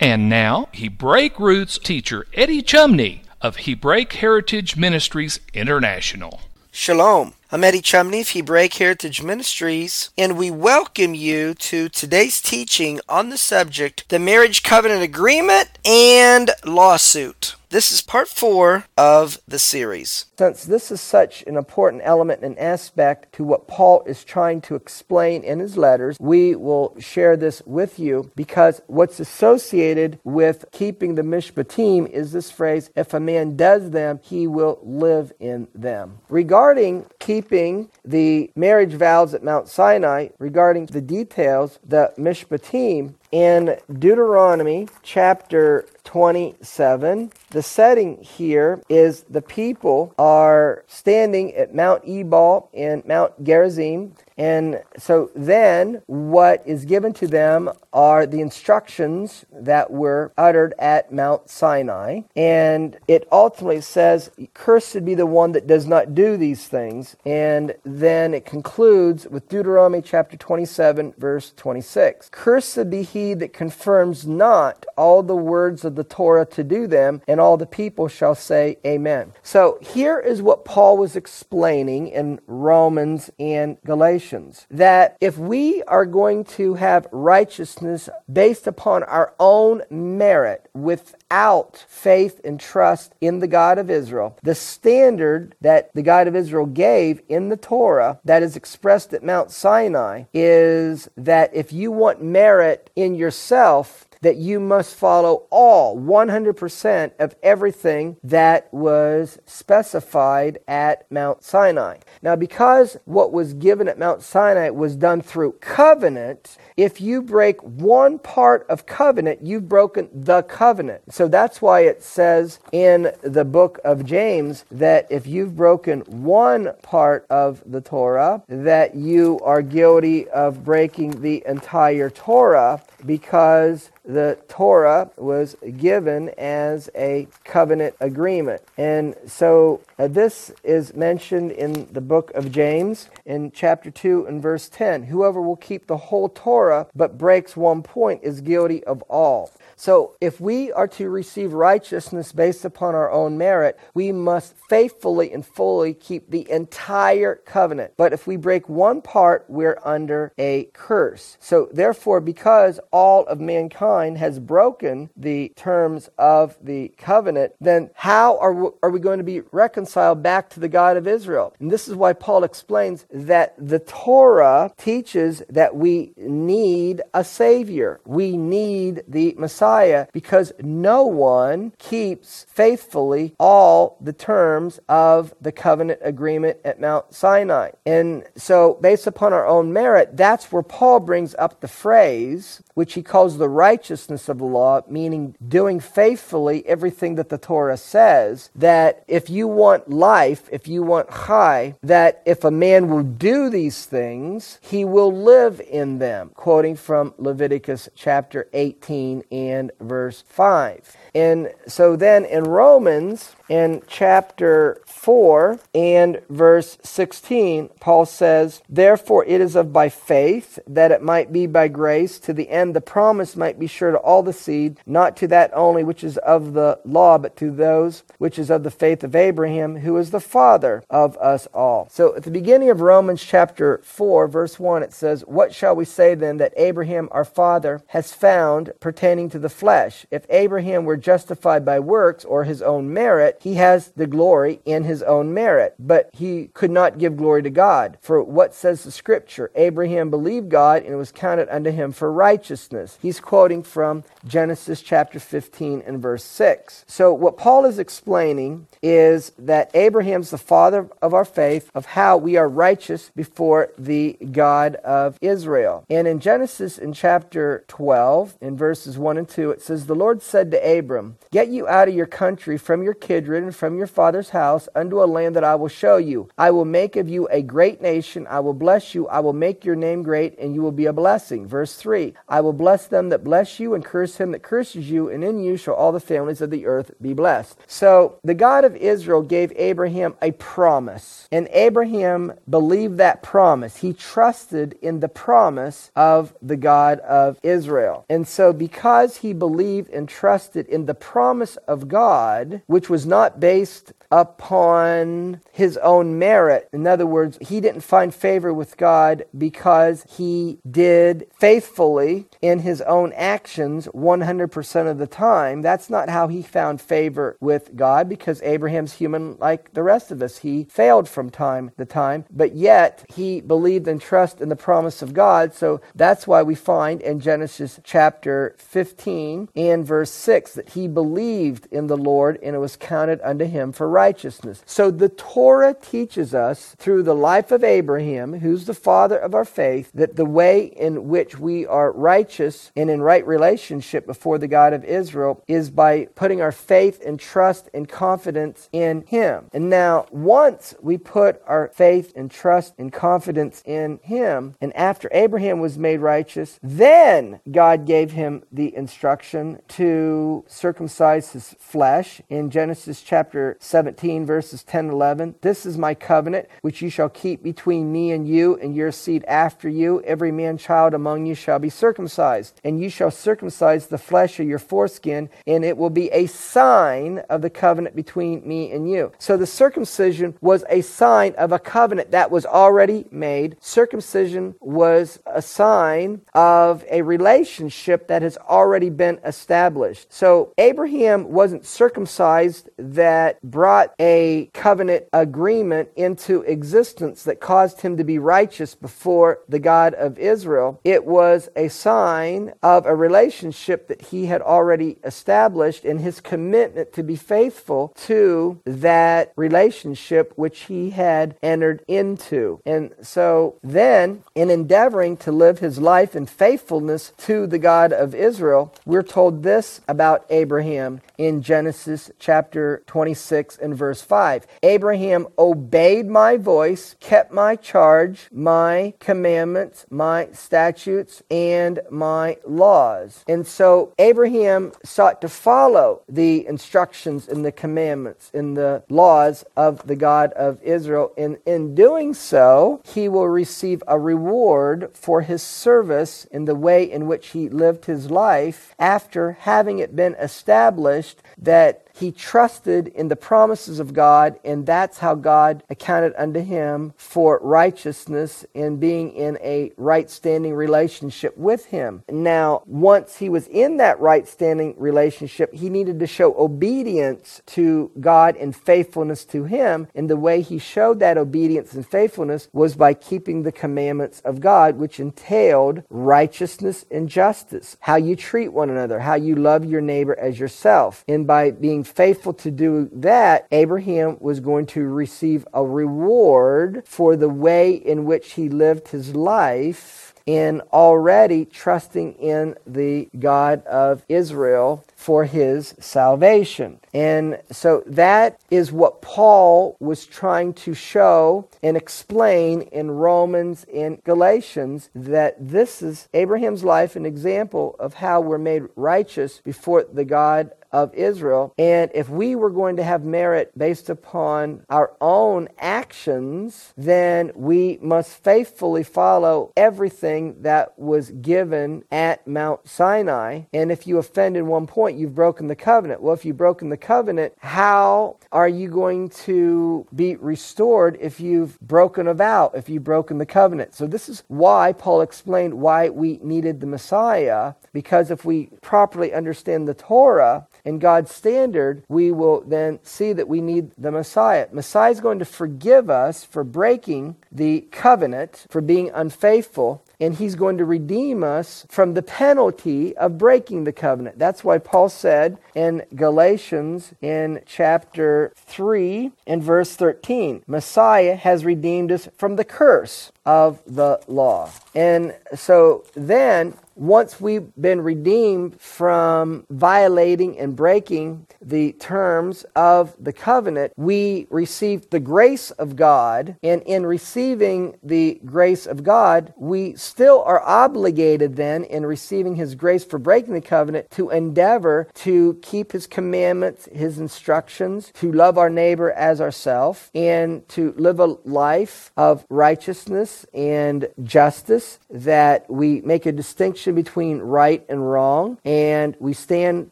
And 0.00 0.28
now, 0.28 0.68
Hebraic 0.72 1.38
roots 1.38 1.78
teacher 1.78 2.26
Eddie 2.34 2.62
Chumney 2.62 3.22
of 3.40 3.58
Hebraic 3.58 4.12
Heritage 4.14 4.76
Ministries 4.76 5.38
International. 5.52 6.40
Shalom. 6.72 7.34
I'm 7.52 7.62
Eddie 7.62 7.80
Chumney 7.80 8.22
of 8.22 8.30
Hebraic 8.30 8.74
Heritage 8.74 9.22
Ministries, 9.22 10.10
and 10.18 10.36
we 10.36 10.50
welcome 10.50 11.14
you 11.14 11.54
to 11.54 11.88
today's 11.88 12.42
teaching 12.42 13.00
on 13.08 13.28
the 13.28 13.38
subject 13.38 14.08
the 14.08 14.18
Marriage 14.18 14.64
Covenant 14.64 15.04
Agreement 15.04 15.78
and 15.84 16.50
Lawsuit. 16.64 17.54
This 17.74 17.90
is 17.90 18.02
part 18.02 18.28
four 18.28 18.84
of 18.96 19.40
the 19.48 19.58
series. 19.58 20.26
Since 20.38 20.66
this 20.66 20.92
is 20.92 21.00
such 21.00 21.42
an 21.48 21.56
important 21.56 22.02
element 22.04 22.44
and 22.44 22.56
aspect 22.56 23.32
to 23.32 23.42
what 23.42 23.66
Paul 23.66 24.04
is 24.06 24.22
trying 24.22 24.60
to 24.60 24.76
explain 24.76 25.42
in 25.42 25.58
his 25.58 25.76
letters, 25.76 26.16
we 26.20 26.54
will 26.54 26.94
share 27.00 27.36
this 27.36 27.62
with 27.66 27.98
you 27.98 28.30
because 28.36 28.80
what's 28.86 29.18
associated 29.18 30.20
with 30.22 30.66
keeping 30.70 31.16
the 31.16 31.22
mishpatim 31.22 32.08
is 32.10 32.30
this 32.30 32.48
phrase 32.48 32.90
if 32.94 33.12
a 33.12 33.18
man 33.18 33.56
does 33.56 33.90
them, 33.90 34.20
he 34.22 34.46
will 34.46 34.78
live 34.84 35.32
in 35.40 35.66
them. 35.74 36.20
Regarding 36.28 37.06
keeping 37.18 37.90
the 38.04 38.52
marriage 38.54 38.94
vows 38.94 39.34
at 39.34 39.42
Mount 39.42 39.66
Sinai, 39.66 40.28
regarding 40.38 40.86
the 40.86 41.00
details, 41.00 41.80
the 41.84 42.12
mishpatim, 42.16 43.14
in 43.32 43.76
Deuteronomy 43.92 44.86
chapter 45.02 45.84
27, 46.04 47.32
the 47.50 47.62
setting 47.62 48.22
here 48.22 48.80
is 48.88 49.22
the 49.22 49.42
people 49.42 50.14
are 50.18 50.84
standing 50.86 51.54
at 51.54 51.74
Mount 51.74 52.02
Ebal 52.06 52.68
and 52.72 53.04
Mount 53.04 53.42
Gerizim 53.42 54.14
and 54.36 54.82
so 54.96 55.30
then 55.34 56.02
what 56.06 56.62
is 56.66 56.84
given 56.84 57.12
to 57.14 57.28
them 57.28 57.70
are 57.92 58.26
the 58.26 58.40
instructions 58.40 59.44
that 59.52 59.90
were 59.90 60.32
uttered 60.36 60.74
at 60.78 61.12
Mount 61.12 61.48
Sinai. 61.48 62.22
And 62.34 62.98
it 63.06 63.28
ultimately 63.30 63.80
says, 63.80 64.30
Cursed 64.52 65.04
be 65.04 65.14
the 65.14 65.26
one 65.26 65.52
that 65.52 65.66
does 65.66 65.86
not 65.86 66.14
do 66.14 66.36
these 66.36 66.66
things. 66.66 67.16
And 67.24 67.74
then 67.84 68.34
it 68.34 68.44
concludes 68.44 69.26
with 69.28 69.48
Deuteronomy 69.48 70.02
chapter 70.02 70.36
27, 70.36 71.14
verse 71.16 71.52
26. 71.56 72.28
Cursed 72.30 72.90
be 72.90 73.02
he 73.02 73.34
that 73.34 73.52
confirms 73.52 74.26
not 74.26 74.84
all 74.96 75.22
the 75.22 75.36
words 75.36 75.84
of 75.84 75.93
the 75.94 76.04
Torah 76.04 76.46
to 76.46 76.64
do 76.64 76.86
them, 76.86 77.22
and 77.26 77.40
all 77.40 77.56
the 77.56 77.66
people 77.66 78.08
shall 78.08 78.34
say, 78.34 78.78
Amen. 78.86 79.32
So 79.42 79.78
here 79.80 80.18
is 80.18 80.42
what 80.42 80.64
Paul 80.64 80.98
was 80.98 81.16
explaining 81.16 82.08
in 82.08 82.40
Romans 82.46 83.30
and 83.38 83.78
Galatians 83.84 84.66
that 84.70 85.16
if 85.20 85.38
we 85.38 85.82
are 85.84 86.06
going 86.06 86.44
to 86.44 86.74
have 86.74 87.06
righteousness 87.12 88.08
based 88.32 88.66
upon 88.66 89.02
our 89.04 89.34
own 89.38 89.82
merit 89.90 90.68
without 90.74 91.84
faith 91.88 92.40
and 92.44 92.58
trust 92.60 93.14
in 93.20 93.38
the 93.38 93.46
God 93.46 93.78
of 93.78 93.90
Israel, 93.90 94.38
the 94.42 94.54
standard 94.54 95.54
that 95.60 95.92
the 95.94 96.02
God 96.02 96.26
of 96.26 96.36
Israel 96.36 96.66
gave 96.66 97.20
in 97.28 97.48
the 97.48 97.56
Torah 97.56 98.20
that 98.24 98.42
is 98.42 98.56
expressed 98.56 99.12
at 99.12 99.22
Mount 99.22 99.50
Sinai 99.50 100.24
is 100.32 101.08
that 101.16 101.54
if 101.54 101.72
you 101.72 101.90
want 101.90 102.22
merit 102.22 102.90
in 102.96 103.14
yourself, 103.14 104.08
that 104.24 104.36
you 104.36 104.58
must 104.58 104.94
follow 104.96 105.46
all 105.50 105.98
100% 105.98 107.12
of 107.18 107.36
everything 107.42 108.16
that 108.24 108.72
was 108.72 109.38
specified 109.44 110.58
at 110.66 111.04
Mount 111.12 111.44
Sinai. 111.44 111.98
Now, 112.22 112.36
because 112.36 112.96
what 113.04 113.32
was 113.32 113.54
given 113.54 113.88
at 113.88 113.98
Mount 113.98 114.22
Sinai 114.22 114.70
was 114.70 114.96
done 114.96 115.22
through 115.22 115.52
covenant, 115.60 116.56
if 116.76 117.00
you 117.00 117.22
break 117.22 117.62
one 117.62 118.18
part 118.18 118.66
of 118.68 118.86
covenant, 118.86 119.40
you've 119.42 119.68
broken 119.68 120.08
the 120.12 120.42
covenant. 120.42 121.02
So 121.12 121.28
that's 121.28 121.60
why 121.62 121.80
it 121.80 122.02
says 122.02 122.58
in 122.72 123.12
the 123.22 123.44
book 123.44 123.80
of 123.84 124.04
James 124.04 124.64
that 124.70 125.06
if 125.10 125.26
you've 125.26 125.56
broken 125.56 126.00
one 126.00 126.72
part 126.82 127.26
of 127.30 127.62
the 127.66 127.80
Torah, 127.80 128.42
that 128.48 128.94
you 128.94 129.40
are 129.42 129.62
guilty 129.62 130.28
of 130.30 130.64
breaking 130.64 131.22
the 131.22 131.42
entire 131.46 132.10
Torah 132.10 132.82
because 133.04 133.90
the 134.04 134.38
Torah 134.48 135.10
was 135.16 135.56
given 135.76 136.28
as 136.36 136.90
a 136.94 137.26
covenant 137.44 137.94
agreement. 138.00 138.62
And 138.76 139.14
so 139.26 139.80
uh, 139.98 140.08
this 140.08 140.52
is 140.62 140.94
mentioned 140.94 141.52
in 141.52 141.88
the 141.92 142.00
book 142.08 142.30
of 142.34 142.52
James 142.52 143.08
in 143.24 143.50
chapter 143.50 143.90
2 143.90 144.26
and 144.26 144.42
verse 144.42 144.68
10. 144.68 145.04
Whoever 145.04 145.40
will 145.42 145.56
keep 145.56 145.86
the 145.86 145.96
whole 145.96 146.28
Torah 146.28 146.86
but 146.94 147.18
breaks 147.18 147.56
one 147.56 147.82
point 147.82 148.22
is 148.22 148.40
guilty 148.40 148.84
of 148.84 149.02
all. 149.02 149.50
So, 149.76 150.16
if 150.20 150.40
we 150.40 150.72
are 150.72 150.88
to 150.88 151.08
receive 151.10 151.52
righteousness 151.52 152.32
based 152.32 152.64
upon 152.64 152.94
our 152.94 153.10
own 153.10 153.36
merit, 153.36 153.78
we 153.94 154.12
must 154.12 154.54
faithfully 154.68 155.32
and 155.32 155.44
fully 155.44 155.94
keep 155.94 156.30
the 156.30 156.48
entire 156.50 157.36
covenant. 157.36 157.92
But 157.96 158.12
if 158.12 158.26
we 158.26 158.36
break 158.36 158.68
one 158.68 159.02
part, 159.02 159.44
we're 159.48 159.78
under 159.84 160.32
a 160.38 160.64
curse. 160.72 161.36
So, 161.40 161.68
therefore, 161.72 162.20
because 162.20 162.80
all 162.92 163.26
of 163.26 163.40
mankind 163.40 164.18
has 164.18 164.38
broken 164.38 165.10
the 165.16 165.52
terms 165.56 166.08
of 166.18 166.56
the 166.62 166.88
covenant, 166.96 167.54
then 167.60 167.90
how 167.94 168.38
are 168.38 168.52
we, 168.52 168.68
are 168.82 168.90
we 168.90 169.00
going 169.00 169.18
to 169.18 169.24
be 169.24 169.40
reconciled 169.52 170.22
back 170.22 170.50
to 170.50 170.60
the 170.60 170.68
God 170.68 170.96
of 170.96 171.06
Israel? 171.06 171.54
And 171.58 171.70
this 171.70 171.88
is 171.88 171.94
why 171.94 172.12
Paul 172.12 172.44
explains 172.44 173.06
that 173.12 173.54
the 173.58 173.80
Torah 173.80 174.72
teaches 174.76 175.42
that 175.48 175.74
we 175.76 176.12
need 176.16 177.02
a 177.12 177.24
Savior. 177.24 178.00
We 178.04 178.36
need 178.36 179.02
the 179.08 179.34
Messiah 179.38 179.63
Messiah 179.64 180.06
because 180.12 180.52
no 180.60 181.04
one 181.04 181.72
keeps 181.78 182.44
faithfully 182.50 183.34
all 183.40 183.96
the 184.00 184.12
terms 184.12 184.78
of 184.88 185.34
the 185.40 185.52
covenant 185.52 186.00
agreement 186.02 186.58
at 186.64 186.80
Mount 186.80 187.14
Sinai. 187.14 187.70
And 187.86 188.24
so, 188.36 188.74
based 188.82 189.06
upon 189.06 189.32
our 189.32 189.46
own 189.46 189.72
merit, 189.72 190.16
that's 190.16 190.52
where 190.52 190.62
Paul 190.62 191.00
brings 191.00 191.34
up 191.36 191.60
the 191.60 191.68
phrase, 191.68 192.62
which 192.74 192.92
he 192.92 193.02
calls 193.02 193.38
the 193.38 193.48
righteousness 193.48 194.28
of 194.28 194.38
the 194.38 194.44
law, 194.44 194.82
meaning 194.88 195.34
doing 195.46 195.80
faithfully 195.80 196.66
everything 196.66 197.14
that 197.14 197.30
the 197.30 197.38
Torah 197.38 197.78
says, 197.78 198.50
that 198.54 199.02
if 199.08 199.30
you 199.30 199.48
want 199.48 199.88
life, 199.88 200.46
if 200.52 200.68
you 200.68 200.82
want 200.82 201.08
chai, 201.26 201.74
that 201.82 202.22
if 202.26 202.44
a 202.44 202.50
man 202.50 202.88
will 202.88 203.02
do 203.02 203.48
these 203.48 203.86
things, 203.86 204.58
he 204.60 204.84
will 204.84 205.12
live 205.12 205.60
in 205.60 205.98
them. 205.98 206.32
Quoting 206.34 206.76
from 206.76 207.14
Leviticus 207.16 207.88
chapter 207.94 208.48
18 208.52 209.24
and 209.32 209.53
and 209.54 209.70
verse 209.80 210.22
5. 210.26 210.96
And 211.14 211.52
so 211.68 211.94
then 211.94 212.24
in 212.24 212.44
Romans, 212.44 213.36
in 213.48 213.82
chapter 213.86 214.80
4 214.86 215.60
and 215.74 216.20
verse 216.28 216.78
16, 216.82 217.68
Paul 217.78 218.06
says, 218.06 218.62
Therefore 218.68 219.24
it 219.26 219.40
is 219.40 219.54
of 219.54 219.72
by 219.72 219.90
faith 219.90 220.58
that 220.66 220.90
it 220.90 221.02
might 221.02 221.32
be 221.32 221.46
by 221.46 221.68
grace, 221.68 222.18
to 222.20 222.32
the 222.32 222.48
end 222.48 222.74
the 222.74 222.80
promise 222.80 223.36
might 223.36 223.58
be 223.58 223.66
sure 223.66 223.92
to 223.92 223.98
all 223.98 224.22
the 224.22 224.32
seed, 224.32 224.80
not 224.86 225.16
to 225.18 225.28
that 225.28 225.50
only 225.54 225.84
which 225.84 226.02
is 226.02 226.16
of 226.18 226.54
the 226.54 226.80
law, 226.84 227.18
but 227.18 227.36
to 227.36 227.50
those 227.50 228.02
which 228.18 228.38
is 228.38 228.50
of 228.50 228.62
the 228.62 228.70
faith 228.70 229.04
of 229.04 229.14
Abraham, 229.14 229.76
who 229.76 229.96
is 229.98 230.10
the 230.10 230.20
father 230.20 230.82
of 230.88 231.16
us 231.18 231.46
all. 231.52 231.86
So 231.90 232.16
at 232.16 232.22
the 232.22 232.30
beginning 232.30 232.70
of 232.70 232.80
Romans 232.80 233.22
chapter 233.22 233.80
4, 233.84 234.26
verse 234.26 234.58
1, 234.58 234.82
it 234.82 234.92
says, 234.92 235.22
What 235.26 235.54
shall 235.54 235.76
we 235.76 235.84
say 235.84 236.14
then 236.14 236.38
that 236.38 236.54
Abraham 236.56 237.08
our 237.12 237.24
father 237.24 237.82
has 237.88 238.12
found 238.12 238.72
pertaining 238.80 239.28
to 239.30 239.38
the 239.38 239.48
flesh? 239.50 240.06
If 240.10 240.24
Abraham 240.30 240.84
were 240.84 240.96
justified 241.04 241.64
by 241.66 241.78
works 241.78 242.24
or 242.24 242.44
his 242.44 242.62
own 242.62 242.92
merit, 242.92 243.38
he 243.42 243.54
has 243.54 243.88
the 243.88 244.06
glory 244.06 244.60
in 244.64 244.84
his 244.84 245.02
own 245.02 245.34
merit. 245.34 245.74
But 245.78 246.08
he 246.14 246.48
could 246.54 246.70
not 246.70 246.98
give 246.98 247.16
glory 247.16 247.42
to 247.42 247.50
God. 247.50 247.98
For 248.00 248.22
what 248.22 248.54
says 248.54 248.84
the 248.84 248.90
scripture? 248.90 249.50
Abraham 249.54 250.08
believed 250.08 250.48
God 250.48 250.82
and 250.82 250.94
it 250.94 250.96
was 250.96 251.12
counted 251.12 251.48
unto 251.54 251.70
him 251.70 251.92
for 251.92 252.10
righteousness. 252.10 252.98
He's 253.02 253.20
quoting 253.20 253.62
from 253.62 254.02
Genesis 254.26 254.80
chapter 254.80 255.20
15 255.20 255.82
and 255.86 256.00
verse 256.00 256.24
6. 256.24 256.84
So 256.88 257.12
what 257.12 257.36
Paul 257.36 257.66
is 257.66 257.78
explaining 257.78 258.66
is 258.82 259.32
that 259.38 259.70
Abraham's 259.74 260.30
the 260.30 260.38
father 260.38 260.88
of 261.02 261.12
our 261.12 261.24
faith, 261.26 261.70
of 261.74 261.84
how 261.86 262.16
we 262.16 262.36
are 262.36 262.48
righteous 262.48 263.10
before 263.14 263.70
the 263.76 264.16
God 264.32 264.76
of 264.76 265.18
Israel. 265.20 265.84
And 265.90 266.08
in 266.08 266.20
Genesis 266.20 266.78
in 266.78 266.94
chapter 266.94 267.64
12, 267.68 268.38
in 268.40 268.56
verses 268.56 268.96
1 268.96 269.18
and 269.18 269.28
2, 269.28 269.50
it 269.50 269.60
says, 269.60 269.86
The 269.86 269.94
Lord 269.94 270.22
said 270.22 270.50
to 270.50 270.66
Abram, 270.94 271.16
Get 271.30 271.48
you 271.48 271.66
out 271.66 271.88
of 271.88 271.94
your 271.94 272.06
country, 272.06 272.56
from 272.56 272.82
your 272.82 272.94
kindred, 272.94 273.42
and 273.42 273.54
from 273.54 273.76
your 273.76 273.86
father's 273.88 274.30
house, 274.30 274.68
unto 274.74 275.02
a 275.02 275.06
land 275.06 275.34
that 275.34 275.42
I 275.42 275.56
will 275.56 275.68
show 275.68 275.96
you. 275.96 276.28
I 276.38 276.50
will 276.52 276.64
make 276.64 276.94
of 276.96 277.08
you 277.08 277.26
a 277.28 277.42
great 277.42 277.82
nation. 277.82 278.26
I 278.28 278.40
will 278.40 278.54
bless 278.54 278.94
you. 278.94 279.08
I 279.08 279.20
will 279.20 279.32
make 279.32 279.64
your 279.64 279.74
name 279.74 280.02
great, 280.04 280.38
and 280.38 280.54
you 280.54 280.62
will 280.62 280.72
be 280.72 280.86
a 280.86 280.92
blessing. 280.92 281.46
Verse 281.48 281.74
3 281.74 282.14
I 282.28 282.40
will 282.40 282.52
bless 282.52 282.86
them 282.86 283.08
that 283.08 283.24
bless 283.24 283.58
you, 283.58 283.74
and 283.74 283.84
curse 283.84 284.16
him 284.18 284.30
that 284.32 284.42
curses 284.42 284.88
you, 284.88 285.08
and 285.08 285.24
in 285.24 285.42
you 285.42 285.56
shall 285.56 285.74
all 285.74 285.90
the 285.90 286.00
families 286.00 286.40
of 286.40 286.50
the 286.50 286.66
earth 286.66 286.92
be 287.02 287.12
blessed. 287.12 287.58
So 287.66 288.18
the 288.22 288.34
God 288.34 288.64
of 288.64 288.76
Israel 288.76 289.22
gave 289.22 289.52
Abraham 289.56 290.14
a 290.22 290.30
promise, 290.32 291.28
and 291.32 291.48
Abraham 291.50 292.32
believed 292.48 292.98
that 292.98 293.22
promise. 293.22 293.78
He 293.78 293.92
trusted 293.92 294.78
in 294.80 295.00
the 295.00 295.08
promise 295.08 295.90
of 295.96 296.34
the 296.40 296.56
God 296.56 297.00
of 297.00 297.38
Israel. 297.42 298.04
And 298.08 298.28
so, 298.28 298.52
because 298.52 299.16
he 299.18 299.32
believed 299.32 299.90
and 299.90 300.08
trusted 300.08 300.66
in 300.68 300.83
the 300.86 300.94
promise 300.94 301.56
of 301.68 301.88
God, 301.88 302.62
which 302.66 302.90
was 302.90 303.06
not 303.06 303.40
based 303.40 303.92
upon 304.10 305.40
his 305.52 305.76
own 305.78 306.18
merit. 306.18 306.68
In 306.72 306.86
other 306.86 307.06
words, 307.06 307.38
he 307.40 307.60
didn't 307.60 307.82
find 307.82 308.14
favor 308.14 308.52
with 308.52 308.76
God 308.76 309.24
because 309.36 310.04
he 310.08 310.58
did 310.68 311.26
faithfully 311.38 312.26
in 312.42 312.60
his 312.60 312.80
own 312.82 313.12
actions 313.14 313.88
100% 313.88 314.90
of 314.90 314.98
the 314.98 315.06
time. 315.06 315.62
That's 315.62 315.90
not 315.90 316.08
how 316.08 316.28
he 316.28 316.42
found 316.42 316.80
favor 316.80 317.36
with 317.40 317.76
God 317.76 318.08
because 318.08 318.42
Abraham's 318.42 318.94
human 318.94 319.36
like 319.38 319.72
the 319.74 319.82
rest 319.82 320.10
of 320.10 320.22
us. 320.22 320.38
He 320.38 320.64
failed 320.70 321.08
from 321.08 321.30
time 321.30 321.70
to 321.78 321.84
time, 321.84 322.24
but 322.30 322.54
yet 322.54 323.04
he 323.14 323.40
believed 323.40 323.88
and 323.88 324.00
trust 324.00 324.40
in 324.40 324.48
the 324.48 324.56
promise 324.56 325.02
of 325.02 325.14
God. 325.14 325.54
So 325.54 325.80
that's 325.94 326.26
why 326.26 326.42
we 326.42 326.54
find 326.54 327.00
in 327.00 327.20
Genesis 327.20 327.80
chapter 327.84 328.54
15 328.58 329.48
and 329.56 329.86
verse 329.86 330.10
6 330.10 330.54
that 330.54 330.70
he 330.70 330.88
believed 330.88 331.66
in 331.70 331.86
the 331.86 331.96
Lord 331.96 332.38
and 332.42 332.54
it 332.54 332.60
was 332.60 332.76
counted 332.76 333.20
unto 333.22 333.44
him 333.44 333.72
for 333.72 333.88
righteousness. 333.94 334.62
So 334.66 334.90
the 334.90 335.08
Torah 335.08 335.74
teaches 335.74 336.34
us 336.34 336.74
through 336.78 337.04
the 337.04 337.14
life 337.14 337.52
of 337.52 337.64
Abraham, 337.64 338.40
who's 338.40 338.66
the 338.66 338.74
father 338.74 339.16
of 339.16 339.34
our 339.34 339.44
faith, 339.44 339.90
that 339.94 340.16
the 340.16 340.24
way 340.24 340.64
in 340.64 341.08
which 341.08 341.38
we 341.38 341.66
are 341.66 341.92
righteous 341.92 342.72
and 342.76 342.90
in 342.90 343.00
right 343.00 343.26
relationship 343.26 344.06
before 344.06 344.38
the 344.38 344.48
God 344.48 344.72
of 344.72 344.84
Israel 344.84 345.42
is 345.46 345.70
by 345.70 346.06
putting 346.14 346.42
our 346.42 346.52
faith 346.52 347.00
and 347.06 347.18
trust 347.20 347.70
and 347.72 347.88
confidence 347.88 348.68
in 348.72 349.02
him. 349.06 349.46
And 349.52 349.70
now, 349.70 350.06
once 350.10 350.74
we 350.82 350.98
put 350.98 351.40
our 351.46 351.70
faith 351.74 352.12
and 352.16 352.30
trust 352.30 352.74
and 352.76 352.92
confidence 352.92 353.62
in 353.64 354.00
him, 354.02 354.56
and 354.60 354.74
after 354.74 355.08
Abraham 355.12 355.60
was 355.60 355.78
made 355.78 356.00
righteous, 356.00 356.58
then 356.62 357.40
God 357.50 357.86
gave 357.86 358.10
him 358.10 358.42
the 358.50 358.74
instruction 358.74 359.60
to 359.68 360.44
circumcise 360.48 361.32
his 361.32 361.54
flesh 361.58 362.20
in 362.28 362.50
Genesis 362.50 363.02
chapter 363.02 363.56
17, 363.60 363.83
verses 363.92 364.62
10 364.62 364.86
and 364.86 364.92
11. 364.92 365.34
This 365.40 365.66
is 365.66 365.78
my 365.78 365.94
covenant 365.94 366.48
which 366.62 366.82
you 366.82 366.90
shall 366.90 367.08
keep 367.08 367.42
between 367.42 367.92
me 367.92 368.12
and 368.12 368.26
you 368.26 368.56
and 368.56 368.74
your 368.74 368.92
seed 368.92 369.24
after 369.24 369.68
you. 369.68 370.00
Every 370.02 370.32
man 370.32 370.58
child 370.58 370.94
among 370.94 371.26
you 371.26 371.34
shall 371.34 371.58
be 371.58 371.70
circumcised, 371.70 372.60
and 372.64 372.80
you 372.80 372.88
shall 372.88 373.10
circumcise 373.10 373.86
the 373.86 373.98
flesh 373.98 374.40
of 374.40 374.46
your 374.46 374.58
foreskin, 374.58 375.28
and 375.46 375.64
it 375.64 375.76
will 375.76 375.90
be 375.90 376.10
a 376.10 376.26
sign 376.26 377.18
of 377.30 377.42
the 377.42 377.50
covenant 377.50 377.96
between 377.96 378.46
me 378.46 378.72
and 378.72 378.90
you. 378.90 379.12
So 379.18 379.36
the 379.36 379.46
circumcision 379.46 380.36
was 380.40 380.64
a 380.68 380.80
sign 380.80 381.34
of 381.36 381.52
a 381.52 381.58
covenant 381.58 382.10
that 382.12 382.30
was 382.30 382.46
already 382.46 383.06
made. 383.10 383.56
Circumcision 383.60 384.54
was 384.60 385.18
a 385.26 385.42
sign 385.42 386.20
of 386.34 386.84
a 386.90 387.02
relationship 387.02 388.08
that 388.08 388.22
has 388.22 388.36
already 388.38 388.90
been 388.90 389.18
established. 389.24 390.12
So 390.12 390.52
Abraham 390.58 391.32
wasn't 391.32 391.66
circumcised 391.66 392.70
that 392.78 393.42
brought 393.42 393.73
a 393.98 394.50
covenant 394.52 395.04
agreement 395.12 395.88
into 395.96 396.42
existence 396.42 397.22
that 397.24 397.40
caused 397.40 397.80
him 397.80 397.96
to 397.96 398.04
be 398.04 398.18
righteous 398.18 398.74
before 398.74 399.40
the 399.48 399.58
God 399.58 399.94
of 399.94 400.18
Israel. 400.18 400.80
It 400.84 401.04
was 401.04 401.48
a 401.56 401.68
sign 401.68 402.52
of 402.62 402.86
a 402.86 402.94
relationship 402.94 403.88
that 403.88 404.02
he 404.02 404.26
had 404.26 404.42
already 404.42 404.98
established 405.04 405.84
and 405.84 406.00
his 406.00 406.20
commitment 406.20 406.92
to 406.92 407.02
be 407.02 407.16
faithful 407.16 407.92
to 408.06 408.60
that 408.64 409.32
relationship 409.36 410.32
which 410.36 410.62
he 410.62 410.90
had 410.90 411.36
entered 411.42 411.84
into. 411.88 412.60
And 412.64 412.94
so 413.02 413.58
then, 413.62 414.22
in 414.34 414.50
endeavoring 414.50 415.16
to 415.18 415.32
live 415.32 415.58
his 415.58 415.78
life 415.78 416.14
in 416.14 416.26
faithfulness 416.26 417.12
to 417.18 417.46
the 417.46 417.58
God 417.58 417.92
of 417.92 418.14
Israel, 418.14 418.74
we're 418.84 419.02
told 419.02 419.42
this 419.42 419.80
about 419.88 420.26
Abraham 420.30 421.00
in 421.18 421.42
Genesis 421.42 422.10
chapter 422.18 422.82
26 422.86 423.58
and 423.64 423.76
verse 423.76 424.02
5. 424.02 424.46
Abraham 424.62 425.26
obeyed 425.38 426.06
my 426.06 426.36
voice, 426.36 426.94
kept 427.00 427.32
my 427.32 427.56
charge, 427.56 428.28
my 428.30 428.94
commandments, 429.00 429.86
my 429.90 430.28
statutes, 430.32 431.22
and 431.30 431.80
my 431.90 432.36
laws. 432.46 433.24
And 433.26 433.46
so 433.46 433.92
Abraham 433.98 434.72
sought 434.84 435.20
to 435.22 435.28
follow 435.28 436.02
the 436.08 436.46
instructions 436.46 437.26
and 437.26 437.44
the 437.44 437.52
commandments 437.52 438.30
and 438.34 438.56
the 438.56 438.84
laws 438.88 439.44
of 439.56 439.86
the 439.86 439.96
God 439.96 440.32
of 440.34 440.62
Israel. 440.62 441.12
And 441.16 441.38
in 441.46 441.74
doing 441.74 442.14
so, 442.14 442.82
he 442.84 443.08
will 443.08 443.28
receive 443.28 443.82
a 443.88 443.98
reward 443.98 444.90
for 444.94 445.22
his 445.22 445.42
service 445.42 446.26
in 446.26 446.44
the 446.44 446.54
way 446.54 446.90
in 446.90 447.06
which 447.06 447.28
he 447.28 447.48
lived 447.48 447.86
his 447.86 448.10
life 448.10 448.74
after 448.78 449.32
having 449.32 449.78
it 449.78 449.96
been 449.96 450.14
established 450.14 451.22
that 451.38 451.83
he 451.94 452.10
trusted 452.10 452.88
in 452.88 453.08
the 453.08 453.16
promises 453.16 453.78
of 453.78 453.94
God, 453.94 454.38
and 454.44 454.66
that's 454.66 454.98
how 454.98 455.14
God 455.14 455.62
accounted 455.70 456.12
unto 456.18 456.40
him 456.40 456.92
for 456.96 457.38
righteousness 457.40 458.44
in 458.52 458.78
being 458.78 459.12
in 459.12 459.38
a 459.40 459.72
right 459.76 460.10
standing 460.10 460.54
relationship 460.54 461.36
with 461.38 461.66
him. 461.66 462.02
Now, 462.10 462.62
once 462.66 463.18
he 463.18 463.28
was 463.28 463.46
in 463.46 463.76
that 463.76 464.00
right 464.00 464.26
standing 464.26 464.74
relationship, 464.76 465.54
he 465.54 465.70
needed 465.70 466.00
to 466.00 466.06
show 466.08 466.34
obedience 466.36 467.40
to 467.46 467.92
God 468.00 468.36
and 468.36 468.56
faithfulness 468.56 469.24
to 469.26 469.44
him. 469.44 469.86
And 469.94 470.10
the 470.10 470.16
way 470.16 470.42
he 470.42 470.58
showed 470.58 470.98
that 470.98 471.16
obedience 471.16 471.74
and 471.74 471.86
faithfulness 471.86 472.48
was 472.52 472.74
by 472.74 472.94
keeping 472.94 473.42
the 473.44 473.52
commandments 473.52 474.20
of 474.24 474.40
God, 474.40 474.78
which 474.78 474.98
entailed 474.98 475.84
righteousness 475.90 476.84
and 476.90 477.08
justice, 477.08 477.76
how 477.80 477.96
you 477.96 478.16
treat 478.16 478.48
one 478.48 478.70
another, 478.70 478.98
how 478.98 479.14
you 479.14 479.36
love 479.36 479.64
your 479.64 479.80
neighbor 479.80 480.18
as 480.18 480.40
yourself. 480.40 481.04
And 481.06 481.24
by 481.26 481.52
being 481.52 481.83
faithful 481.84 482.32
to 482.34 482.50
do 482.50 482.90
that, 482.92 483.46
Abraham 483.52 484.16
was 484.20 484.40
going 484.40 484.66
to 484.66 484.82
receive 484.82 485.46
a 485.52 485.64
reward 485.64 486.82
for 486.86 487.16
the 487.16 487.28
way 487.28 487.72
in 487.74 488.04
which 488.04 488.32
he 488.32 488.48
lived 488.48 488.88
his 488.88 489.14
life 489.14 490.14
in 490.26 490.62
already 490.72 491.44
trusting 491.44 492.14
in 492.14 492.56
the 492.66 493.08
God 493.18 493.64
of 493.66 494.04
Israel 494.08 494.84
for 494.96 495.24
his 495.24 495.74
salvation. 495.78 496.80
And 496.94 497.40
so 497.50 497.82
that 497.86 498.40
is 498.50 498.72
what 498.72 499.02
Paul 499.02 499.76
was 499.80 500.06
trying 500.06 500.54
to 500.54 500.72
show 500.72 501.48
and 501.62 501.76
explain 501.76 502.62
in 502.62 502.90
Romans 502.90 503.66
and 503.72 504.02
Galatians 504.04 504.88
that 504.94 505.36
this 505.38 505.82
is 505.82 506.08
Abraham's 506.14 506.64
life, 506.64 506.96
an 506.96 507.04
example 507.04 507.76
of 507.78 507.94
how 507.94 508.20
we're 508.20 508.38
made 508.38 508.62
righteous 508.76 509.42
before 509.44 509.84
the 509.84 510.04
God 510.04 510.52
of 510.74 510.92
Israel. 510.92 511.54
And 511.56 511.88
if 511.94 512.08
we 512.08 512.34
were 512.34 512.50
going 512.50 512.76
to 512.76 512.82
have 512.82 513.04
merit 513.04 513.56
based 513.56 513.88
upon 513.88 514.64
our 514.68 514.92
own 515.00 515.48
actions, 515.56 516.74
then 516.76 517.30
we 517.36 517.78
must 517.80 518.10
faithfully 518.24 518.82
follow 518.82 519.52
everything 519.56 520.42
that 520.42 520.76
was 520.76 521.10
given 521.12 521.84
at 521.92 522.26
Mount 522.26 522.68
Sinai. 522.68 523.42
And 523.52 523.70
if 523.70 523.86
you 523.86 523.98
offend 523.98 524.36
in 524.36 524.48
one 524.48 524.66
point, 524.66 524.98
you've 524.98 525.14
broken 525.14 525.46
the 525.46 525.54
covenant. 525.54 526.02
Well, 526.02 526.12
if 526.12 526.24
you've 526.24 526.36
broken 526.36 526.70
the 526.70 526.76
covenant, 526.76 527.34
how 527.38 528.16
are 528.32 528.48
you 528.48 528.68
going 528.68 529.10
to 529.10 529.86
be 529.94 530.16
restored 530.16 530.98
if 531.00 531.20
you've 531.20 531.58
broken 531.60 532.08
a 532.08 532.14
vow, 532.14 532.50
if 532.52 532.68
you've 532.68 532.82
broken 532.82 533.18
the 533.18 533.26
covenant? 533.26 533.76
So, 533.76 533.86
this 533.86 534.08
is 534.08 534.24
why 534.26 534.72
Paul 534.72 535.02
explained 535.02 535.54
why 535.54 535.88
we 535.88 536.18
needed 536.20 536.60
the 536.60 536.66
Messiah, 536.66 537.54
because 537.72 538.10
if 538.10 538.24
we 538.24 538.48
properly 538.60 539.14
understand 539.14 539.68
the 539.68 539.74
Torah, 539.74 540.48
in 540.64 540.78
God's 540.78 541.12
standard, 541.12 541.82
we 541.88 542.10
will 542.10 542.40
then 542.40 542.78
see 542.82 543.12
that 543.12 543.28
we 543.28 543.40
need 543.40 543.70
the 543.76 543.90
Messiah. 543.90 544.48
Messiah 544.52 544.90
is 544.90 545.00
going 545.00 545.18
to 545.18 545.24
forgive 545.24 545.90
us 545.90 546.24
for 546.24 546.44
breaking 546.44 547.16
the 547.30 547.62
covenant, 547.70 548.46
for 548.48 548.60
being 548.60 548.90
unfaithful, 548.94 549.84
and 550.00 550.14
he's 550.14 550.34
going 550.34 550.58
to 550.58 550.64
redeem 550.64 551.22
us 551.22 551.66
from 551.68 551.94
the 551.94 552.02
penalty 552.02 552.96
of 552.96 553.18
breaking 553.18 553.64
the 553.64 553.72
covenant. 553.72 554.18
That's 554.18 554.42
why 554.42 554.58
Paul 554.58 554.88
said 554.88 555.38
in 555.54 555.84
Galatians 555.94 556.92
in 557.00 557.42
chapter 557.46 558.32
3 558.36 559.12
and 559.26 559.42
verse 559.42 559.76
13, 559.76 560.44
Messiah 560.46 561.16
has 561.16 561.44
redeemed 561.44 561.92
us 561.92 562.08
from 562.16 562.36
the 562.36 562.44
curse 562.44 563.12
of 563.24 563.62
the 563.66 564.00
law. 564.08 564.50
And 564.74 565.14
so 565.34 565.84
then 565.94 566.54
once 566.74 567.20
we've 567.20 567.54
been 567.60 567.80
redeemed 567.80 568.60
from 568.60 569.46
violating 569.50 570.38
and 570.38 570.56
breaking 570.56 571.26
the 571.40 571.72
terms 571.72 572.44
of 572.56 572.94
the 572.98 573.12
covenant, 573.12 573.72
we 573.76 574.26
receive 574.30 574.88
the 574.90 575.00
grace 575.00 575.50
of 575.52 575.76
God. 575.76 576.36
And 576.42 576.62
in 576.62 576.86
receiving 576.86 577.76
the 577.82 578.20
grace 578.24 578.66
of 578.66 578.82
God, 578.82 579.32
we 579.36 579.76
still 579.76 580.22
are 580.24 580.42
obligated 580.42 581.36
then, 581.36 581.64
in 581.64 581.86
receiving 581.86 582.36
His 582.36 582.54
grace 582.54 582.84
for 582.84 582.98
breaking 582.98 583.34
the 583.34 583.40
covenant, 583.40 583.90
to 583.92 584.10
endeavor 584.10 584.88
to 584.94 585.38
keep 585.42 585.72
His 585.72 585.86
commandments, 585.86 586.68
His 586.72 586.98
instructions, 586.98 587.92
to 587.94 588.10
love 588.10 588.38
our 588.38 588.50
neighbor 588.50 588.90
as 588.92 589.20
ourselves, 589.20 589.90
and 589.94 590.48
to 590.50 590.74
live 590.76 591.00
a 591.00 591.16
life 591.24 591.92
of 591.96 592.24
righteousness 592.30 593.26
and 593.34 593.88
justice, 594.02 594.78
that 594.90 595.48
we 595.50 595.80
make 595.82 596.06
a 596.06 596.12
distinction 596.12 596.63
distinction 596.64 596.74
between 596.74 597.18
right 597.20 597.64
and 597.68 597.90
wrong, 597.90 598.38
and 598.44 598.96
we 598.98 599.12
stand 599.12 599.70